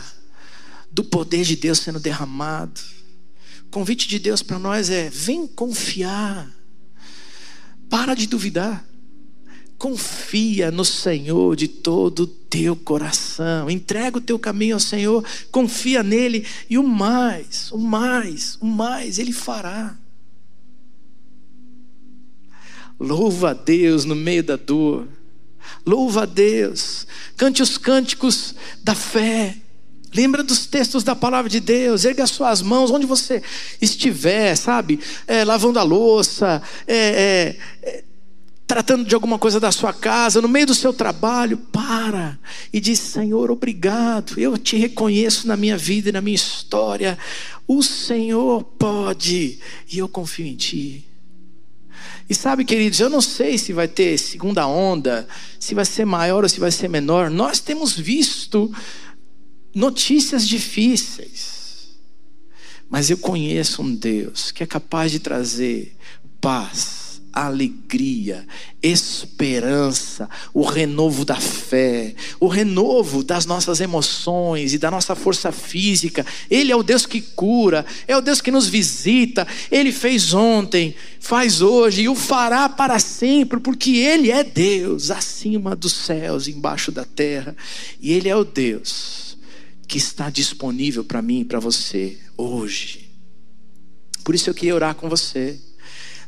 do 0.90 1.04
poder 1.04 1.44
de 1.44 1.56
Deus 1.56 1.80
sendo 1.80 2.00
derramado. 2.00 2.80
O 3.66 3.70
convite 3.70 4.08
de 4.08 4.18
Deus 4.18 4.42
para 4.42 4.58
nós 4.58 4.88
é: 4.88 5.10
vem 5.10 5.46
confiar. 5.46 6.50
Para 7.90 8.14
de 8.14 8.26
duvidar. 8.26 8.84
Confia 9.76 10.70
no 10.70 10.86
Senhor 10.86 11.54
de 11.54 11.68
todo 11.68 12.20
o 12.20 12.26
teu 12.26 12.74
coração. 12.74 13.68
Entrega 13.68 14.16
o 14.16 14.22
teu 14.22 14.38
caminho 14.38 14.76
ao 14.76 14.80
Senhor, 14.80 15.22
confia 15.52 16.02
nele 16.02 16.46
e 16.70 16.78
o 16.78 16.82
mais, 16.82 17.70
o 17.70 17.78
mais, 17.78 18.56
o 18.62 18.66
mais 18.66 19.18
ele 19.18 19.32
fará. 19.32 19.94
Louva 22.98 23.50
a 23.50 23.54
Deus 23.54 24.04
no 24.04 24.14
meio 24.14 24.42
da 24.42 24.56
dor. 24.56 25.06
Louva 25.84 26.22
a 26.22 26.26
Deus. 26.26 27.06
Cante 27.36 27.62
os 27.62 27.76
cânticos 27.76 28.54
da 28.82 28.94
fé. 28.94 29.56
Lembra 30.14 30.42
dos 30.42 30.66
textos 30.66 31.04
da 31.04 31.14
palavra 31.14 31.50
de 31.50 31.60
Deus, 31.60 32.04
erga 32.04 32.26
suas 32.26 32.62
mãos 32.62 32.90
onde 32.90 33.04
você 33.04 33.42
estiver, 33.82 34.56
sabe? 34.56 34.98
É, 35.26 35.44
lavando 35.44 35.78
a 35.78 35.82
louça, 35.82 36.62
é, 36.86 36.96
é, 36.96 37.56
é 37.82 38.04
tratando 38.66 39.04
de 39.04 39.14
alguma 39.14 39.38
coisa 39.38 39.60
da 39.60 39.70
sua 39.70 39.92
casa, 39.92 40.40
no 40.40 40.48
meio 40.48 40.66
do 40.66 40.74
seu 40.74 40.92
trabalho, 40.92 41.58
para 41.58 42.38
e 42.72 42.80
diz: 42.80 42.98
Senhor, 42.98 43.50
obrigado, 43.50 44.38
eu 44.38 44.56
te 44.56 44.76
reconheço 44.76 45.46
na 45.46 45.56
minha 45.56 45.76
vida 45.76 46.08
e 46.08 46.12
na 46.12 46.20
minha 46.20 46.34
história. 46.34 47.18
O 47.66 47.82
Senhor 47.82 48.62
pode 48.62 49.58
e 49.92 49.98
eu 49.98 50.08
confio 50.08 50.46
em 50.46 50.56
Ti. 50.56 51.04
E 52.28 52.34
sabe, 52.34 52.64
queridos, 52.64 52.98
eu 52.98 53.08
não 53.08 53.20
sei 53.20 53.56
se 53.56 53.72
vai 53.72 53.86
ter 53.86 54.18
segunda 54.18 54.66
onda, 54.66 55.28
se 55.60 55.74
vai 55.74 55.84
ser 55.84 56.04
maior 56.04 56.42
ou 56.42 56.48
se 56.48 56.58
vai 56.58 56.72
ser 56.72 56.88
menor. 56.88 57.30
Nós 57.30 57.60
temos 57.60 57.96
visto 57.96 58.72
notícias 59.74 60.46
difíceis, 60.46 61.96
mas 62.90 63.10
eu 63.10 63.18
conheço 63.18 63.82
um 63.82 63.94
Deus 63.94 64.50
que 64.50 64.62
é 64.62 64.66
capaz 64.66 65.12
de 65.12 65.20
trazer 65.20 65.96
paz 66.40 67.05
alegria, 67.36 68.46
esperança, 68.82 70.28
o 70.54 70.62
renovo 70.62 71.22
da 71.22 71.36
fé, 71.36 72.14
o 72.40 72.48
renovo 72.48 73.22
das 73.22 73.44
nossas 73.44 73.78
emoções 73.78 74.72
e 74.72 74.78
da 74.78 74.90
nossa 74.90 75.14
força 75.14 75.52
física. 75.52 76.24
Ele 76.50 76.72
é 76.72 76.76
o 76.76 76.82
Deus 76.82 77.04
que 77.04 77.20
cura, 77.20 77.84
é 78.08 78.16
o 78.16 78.22
Deus 78.22 78.40
que 78.40 78.50
nos 78.50 78.68
visita. 78.68 79.46
Ele 79.70 79.92
fez 79.92 80.32
ontem, 80.32 80.94
faz 81.20 81.60
hoje 81.60 82.02
e 82.02 82.08
o 82.08 82.14
fará 82.14 82.70
para 82.70 82.98
sempre, 82.98 83.60
porque 83.60 83.96
Ele 83.96 84.30
é 84.30 84.42
Deus 84.42 85.10
acima 85.10 85.76
dos 85.76 85.92
céus, 85.92 86.48
embaixo 86.48 86.90
da 86.90 87.04
terra. 87.04 87.54
E 88.00 88.12
Ele 88.12 88.30
é 88.30 88.36
o 88.36 88.44
Deus 88.44 89.36
que 89.86 89.98
está 89.98 90.30
disponível 90.30 91.04
para 91.04 91.20
mim 91.20 91.40
e 91.40 91.44
para 91.44 91.60
você 91.60 92.16
hoje. 92.34 93.10
Por 94.24 94.34
isso 94.34 94.48
eu 94.48 94.54
queria 94.54 94.74
orar 94.74 94.94
com 94.94 95.08
você 95.08 95.60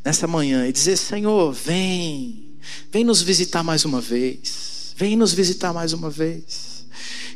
nessa 0.05 0.27
manhã 0.27 0.67
e 0.67 0.73
dizer: 0.73 0.97
Senhor, 0.97 1.53
vem, 1.53 2.57
vem 2.91 3.05
nos 3.05 3.23
visitar 3.23 3.63
mais 3.63 3.85
uma 3.85 4.01
vez, 4.01 4.95
vem 4.97 5.17
nos 5.17 5.33
visitar 5.33 5.73
mais 5.73 5.93
uma 5.93 6.11
vez. 6.11 6.87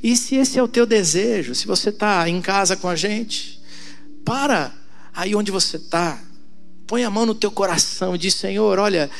E 0.02 0.16
se 0.16 0.34
esse 0.34 0.58
é 0.58 0.62
o 0.62 0.68
teu 0.68 0.84
desejo, 0.84 1.54
se 1.54 1.66
você 1.66 1.90
está 1.90 2.28
em 2.28 2.40
casa 2.40 2.76
com 2.76 2.88
a 2.88 2.96
gente, 2.96 3.60
para 4.24 4.74
aí 5.14 5.34
onde 5.34 5.50
você 5.50 5.76
está, 5.76 6.22
põe 6.86 7.04
a 7.04 7.10
mão 7.10 7.24
no 7.24 7.34
teu 7.34 7.50
coração 7.50 8.14
e 8.14 8.18
diz: 8.18 8.34
Senhor, 8.34 8.78
olha, 8.78 9.10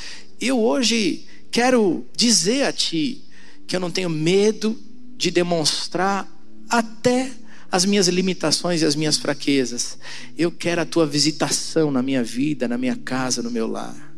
eu 0.40 0.60
hoje 0.60 1.26
quero 1.50 2.04
dizer 2.16 2.64
a 2.64 2.72
Ti 2.72 3.22
que 3.66 3.76
eu 3.76 3.80
não 3.80 3.90
tenho 3.90 4.10
medo 4.10 4.78
de 5.16 5.30
demonstrar 5.30 6.28
até 6.68 7.30
as 7.72 7.86
minhas 7.86 8.06
limitações 8.06 8.82
e 8.82 8.84
as 8.84 8.94
minhas 8.94 9.16
fraquezas. 9.16 9.96
Eu 10.36 10.52
quero 10.52 10.82
a 10.82 10.84
tua 10.84 11.06
visitação 11.06 11.90
na 11.90 12.02
minha 12.02 12.22
vida, 12.22 12.68
na 12.68 12.76
minha 12.76 12.94
casa, 12.94 13.42
no 13.42 13.50
meu 13.50 13.66
lar, 13.66 14.14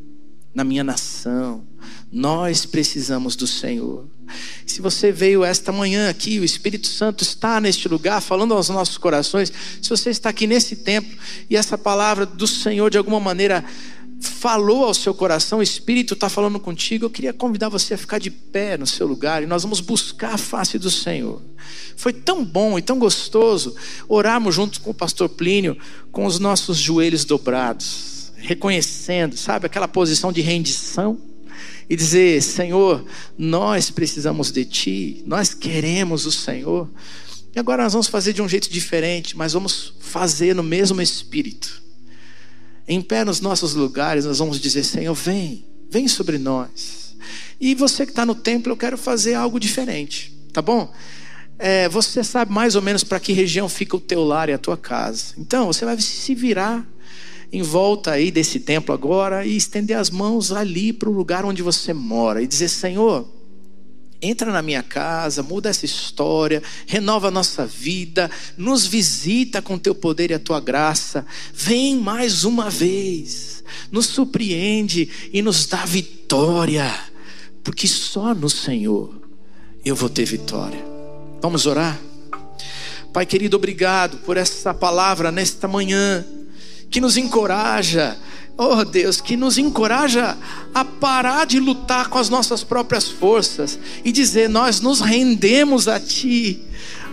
na 0.52 0.64
minha 0.64 0.82
nação. 0.82 1.64
Nós 2.10 2.66
precisamos 2.66 3.36
do 3.36 3.46
Senhor. 3.46 4.08
Se 4.66 4.80
você 4.80 5.12
veio 5.12 5.44
esta 5.44 5.70
manhã 5.70 6.10
aqui, 6.10 6.40
o 6.40 6.44
Espírito 6.44 6.88
Santo 6.88 7.22
está 7.22 7.60
neste 7.60 7.86
lugar, 7.88 8.20
falando 8.20 8.54
aos 8.54 8.68
nossos 8.70 8.98
corações. 8.98 9.52
Se 9.80 9.88
você 9.88 10.10
está 10.10 10.30
aqui 10.30 10.48
nesse 10.48 10.76
tempo 10.76 11.14
e 11.48 11.56
essa 11.56 11.78
palavra 11.78 12.26
do 12.26 12.48
Senhor 12.48 12.90
de 12.90 12.98
alguma 12.98 13.20
maneira 13.20 13.64
falou 14.20 14.84
ao 14.84 14.94
seu 14.94 15.14
coração, 15.14 15.58
o 15.58 15.62
Espírito 15.62 16.14
está 16.14 16.28
falando 16.28 16.60
contigo, 16.60 17.04
eu 17.04 17.10
queria 17.10 17.32
convidar 17.32 17.68
você 17.68 17.94
a 17.94 17.98
ficar 17.98 18.18
de 18.18 18.30
pé 18.30 18.76
no 18.76 18.86
seu 18.86 19.06
lugar 19.06 19.42
e 19.42 19.46
nós 19.46 19.62
vamos 19.62 19.80
buscar 19.80 20.34
a 20.34 20.38
face 20.38 20.78
do 20.78 20.90
Senhor. 20.90 21.40
Foi 21.96 22.12
tão 22.12 22.44
bom 22.44 22.78
e 22.78 22.82
tão 22.82 22.98
gostoso 22.98 23.74
orarmos 24.08 24.54
junto 24.54 24.80
com 24.80 24.90
o 24.90 24.94
pastor 24.94 25.28
Plínio, 25.28 25.76
com 26.12 26.26
os 26.26 26.38
nossos 26.38 26.78
joelhos 26.78 27.24
dobrados, 27.24 28.32
reconhecendo, 28.36 29.36
sabe, 29.36 29.66
aquela 29.66 29.88
posição 29.88 30.32
de 30.32 30.40
rendição 30.40 31.18
e 31.88 31.96
dizer: 31.96 32.42
Senhor, 32.42 33.04
nós 33.36 33.90
precisamos 33.90 34.50
de 34.50 34.64
Ti, 34.64 35.22
nós 35.26 35.54
queremos 35.54 36.26
o 36.26 36.32
Senhor. 36.32 36.88
E 37.54 37.58
agora 37.58 37.84
nós 37.84 37.92
vamos 37.92 38.08
fazer 38.08 38.32
de 38.32 38.42
um 38.42 38.48
jeito 38.48 38.68
diferente, 38.68 39.36
mas 39.36 39.52
vamos 39.52 39.94
fazer 40.00 40.54
no 40.54 40.62
mesmo 40.62 41.00
espírito. 41.00 41.83
Em 42.86 43.00
pé 43.00 43.24
nos 43.24 43.40
nossos 43.40 43.74
lugares, 43.74 44.24
nós 44.24 44.38
vamos 44.38 44.60
dizer: 44.60 44.84
Senhor, 44.84 45.14
vem, 45.14 45.64
vem 45.90 46.06
sobre 46.06 46.38
nós. 46.38 47.16
E 47.60 47.74
você 47.74 48.04
que 48.04 48.12
está 48.12 48.26
no 48.26 48.34
templo, 48.34 48.72
eu 48.72 48.76
quero 48.76 48.98
fazer 48.98 49.34
algo 49.34 49.58
diferente, 49.58 50.36
tá 50.52 50.60
bom? 50.60 50.92
É, 51.58 51.88
você 51.88 52.22
sabe 52.24 52.52
mais 52.52 52.74
ou 52.74 52.82
menos 52.82 53.04
para 53.04 53.20
que 53.20 53.32
região 53.32 53.68
fica 53.68 53.96
o 53.96 54.00
teu 54.00 54.24
lar 54.24 54.48
e 54.48 54.52
a 54.52 54.58
tua 54.58 54.76
casa. 54.76 55.34
Então, 55.38 55.66
você 55.66 55.84
vai 55.84 55.98
se 56.00 56.34
virar 56.34 56.86
em 57.52 57.62
volta 57.62 58.10
aí 58.10 58.30
desse 58.30 58.58
templo 58.58 58.92
agora 58.92 59.46
e 59.46 59.56
estender 59.56 59.96
as 59.96 60.10
mãos 60.10 60.50
ali 60.50 60.92
para 60.92 61.08
o 61.08 61.12
lugar 61.12 61.44
onde 61.44 61.62
você 61.62 61.92
mora 61.92 62.42
e 62.42 62.46
dizer: 62.46 62.68
Senhor, 62.68 63.28
entra 64.24 64.50
na 64.50 64.62
minha 64.62 64.82
casa, 64.82 65.42
muda 65.42 65.68
essa 65.68 65.84
história, 65.84 66.62
renova 66.86 67.28
a 67.28 67.30
nossa 67.30 67.66
vida, 67.66 68.30
nos 68.56 68.86
visita 68.86 69.60
com 69.60 69.78
teu 69.78 69.94
poder 69.94 70.30
e 70.30 70.34
a 70.34 70.38
tua 70.38 70.60
graça. 70.60 71.26
Vem 71.52 71.98
mais 71.98 72.44
uma 72.44 72.70
vez, 72.70 73.62
nos 73.90 74.06
surpreende 74.06 75.08
e 75.32 75.42
nos 75.42 75.66
dá 75.66 75.84
vitória, 75.84 76.92
porque 77.62 77.86
só 77.86 78.34
no 78.34 78.48
Senhor 78.48 79.14
eu 79.84 79.94
vou 79.94 80.08
ter 80.08 80.24
vitória. 80.24 80.82
Vamos 81.42 81.66
orar? 81.66 82.00
Pai 83.12 83.26
querido, 83.26 83.56
obrigado 83.56 84.16
por 84.18 84.36
essa 84.36 84.72
palavra 84.74 85.30
nesta 85.30 85.68
manhã 85.68 86.24
que 86.90 87.00
nos 87.00 87.16
encoraja, 87.16 88.16
oh 88.56 88.84
Deus, 88.84 89.20
que 89.20 89.36
nos 89.36 89.58
encoraja 89.58 90.36
a 90.74 90.84
parar 90.84 91.44
de 91.44 91.58
lutar 91.58 92.08
com 92.08 92.18
as 92.18 92.28
nossas 92.28 92.62
próprias 92.62 93.08
forças 93.08 93.78
e 94.04 94.12
dizer: 94.12 94.48
Nós 94.48 94.80
nos 94.80 95.00
rendemos 95.00 95.88
a 95.88 95.98
Ti, 95.98 96.60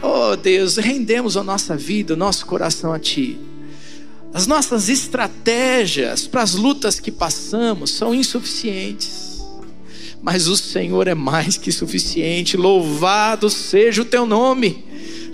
oh 0.01 0.35
Deus, 0.35 0.77
rendemos 0.77 1.35
a 1.37 1.43
nossa 1.43 1.75
vida, 1.75 2.13
o 2.13 2.17
nosso 2.17 2.45
coração 2.45 2.93
a 2.93 2.99
Ti. 2.99 3.37
As 4.33 4.47
nossas 4.47 4.87
estratégias 4.87 6.25
para 6.25 6.41
as 6.41 6.53
lutas 6.53 7.01
que 7.01 7.11
passamos 7.11 7.91
são 7.91 8.15
insuficientes, 8.15 9.41
mas 10.21 10.47
o 10.47 10.55
Senhor 10.55 11.05
é 11.07 11.15
mais 11.15 11.57
que 11.57 11.69
suficiente, 11.69 12.55
louvado 12.55 13.49
seja 13.49 14.03
o 14.03 14.05
Teu 14.05 14.25
nome, 14.25 14.85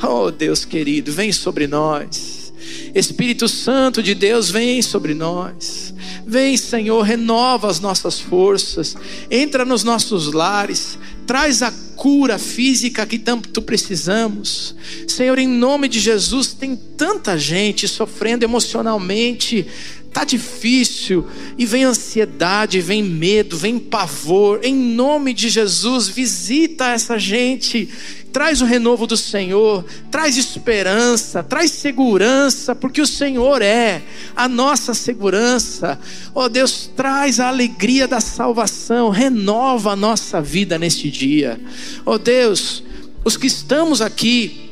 oh 0.02 0.32
Deus 0.32 0.66
querido, 0.66 1.12
vem 1.12 1.32
sobre 1.32 1.68
nós. 1.68 2.52
Espírito 2.96 3.48
Santo 3.48 4.02
de 4.02 4.16
Deus, 4.16 4.50
vem 4.50 4.82
sobre 4.82 5.14
nós. 5.14 5.94
Vem, 6.30 6.58
Senhor, 6.58 7.02
renova 7.04 7.70
as 7.70 7.80
nossas 7.80 8.20
forças, 8.20 8.98
entra 9.32 9.64
nos 9.64 9.86
nossos 9.86 10.34
lares, 10.34 11.00
traz 11.26 11.62
a 11.62 11.72
cura 11.96 12.38
física 12.38 13.06
que 13.06 13.18
tanto 13.18 13.62
precisamos. 13.62 14.76
Senhor, 15.08 15.40
em 15.40 15.48
nome 15.48 15.88
de 15.88 16.02
Jesus, 16.02 16.54
tem 16.54 16.76
tanta 16.76 17.38
gente 17.38 17.88
sofrendo 17.88 18.44
emocionalmente, 18.44 19.66
tá 20.12 20.24
difícil, 20.24 21.28
e 21.58 21.66
vem 21.66 21.84
ansiedade, 21.84 22.82
vem 22.82 23.04
medo, 23.04 23.58
vem 23.58 23.78
pavor. 23.78 24.60
Em 24.64 24.76
nome 24.76 25.34
de 25.34 25.50
Jesus, 25.50 26.08
visita 26.08 26.88
essa 26.90 27.20
gente 27.20 27.90
traz 28.38 28.62
o 28.62 28.66
renovo 28.66 29.08
do 29.08 29.18
Senhor, 29.18 29.84
traz 30.12 30.38
esperança, 30.38 31.42
traz 31.42 31.72
segurança, 31.72 32.76
porque 32.76 33.02
o 33.02 33.08
Senhor 33.08 33.64
é 33.64 34.04
a 34.36 34.48
nossa 34.48 34.94
segurança. 34.94 36.00
Oh 36.36 36.48
Deus, 36.48 36.88
traz 36.96 37.40
a 37.40 37.48
alegria 37.48 38.08
da 38.08 38.20
salvação, 38.20 39.10
renova 39.10 39.94
a 39.94 39.96
nossa 39.96 40.40
vida 40.40 40.78
neste 40.78 41.10
dia. 41.10 41.60
Oh 42.06 42.20
Deus, 42.20 42.84
os 43.26 43.36
que 43.36 43.48
estamos 43.48 44.02
aqui, 44.02 44.67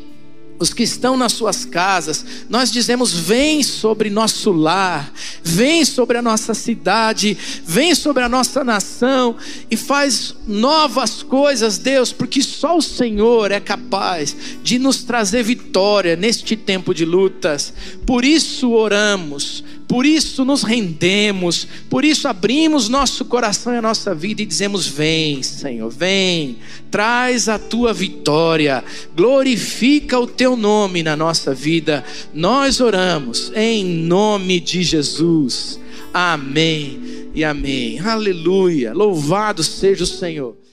os 0.58 0.74
que 0.74 0.84
estão 0.84 1.18
nas 1.18 1.34
suas 1.34 1.66
casas, 1.66 2.26
nós 2.50 2.72
dizemos: 2.72 3.14
vem 3.14 3.62
sobre 3.64 4.10
nosso 4.10 4.52
lar, 4.52 5.12
vem 5.44 5.84
sobre 5.84 6.18
a 6.18 6.22
nossa 6.22 6.54
cidade, 6.54 7.38
vem 7.66 7.94
sobre 7.94 8.24
a 8.24 8.30
nossa 8.30 8.64
nação 8.64 9.36
e 9.70 9.76
faz 9.76 10.36
novas 10.48 11.22
coisas, 11.22 11.78
Deus, 11.78 12.12
porque 12.12 12.42
só 12.42 12.78
o 12.78 12.82
Senhor 12.82 13.52
é 13.52 13.60
capaz 13.60 14.36
de 14.64 14.80
nos 14.80 15.04
trazer 15.04 15.44
vitória 15.44 16.16
neste 16.16 16.56
tempo 16.56 16.94
de 16.94 17.06
lutas. 17.06 17.74
Por 18.06 18.24
isso 18.24 18.72
oramos, 18.72 19.64
por 19.88 20.06
isso 20.06 20.44
nos 20.44 20.64
rendemos, 20.64 21.68
por 21.90 22.04
isso 22.04 22.28
abrimos 22.28 22.90
nosso 22.90 23.24
coração 23.26 23.74
e 23.74 23.78
a 23.78 23.82
nossa 23.82 24.16
vida 24.16 24.42
e 24.42 24.46
dizemos: 24.46 24.88
Vem, 24.88 25.44
Senhor, 25.44 25.90
vem, 25.90 26.58
traz 26.90 27.48
a 27.48 27.60
tua 27.60 27.94
vitória, 27.94 28.84
glorifica 29.16 30.20
o 30.20 30.28
teu 30.28 30.56
nome 30.56 31.04
na 31.04 31.16
nossa 31.16 31.54
vida. 31.54 32.04
Nós 32.34 32.82
oramos 32.82 33.52
em 33.56 33.86
nome 33.86 34.60
de 34.60 34.84
Jesus. 34.84 35.80
Amém 36.14 37.30
e 37.36 37.44
amém. 37.44 38.00
Aleluia. 38.00 38.94
Louvado 38.94 39.64
seja 39.64 40.04
o 40.04 40.08
Senhor. 40.08 40.65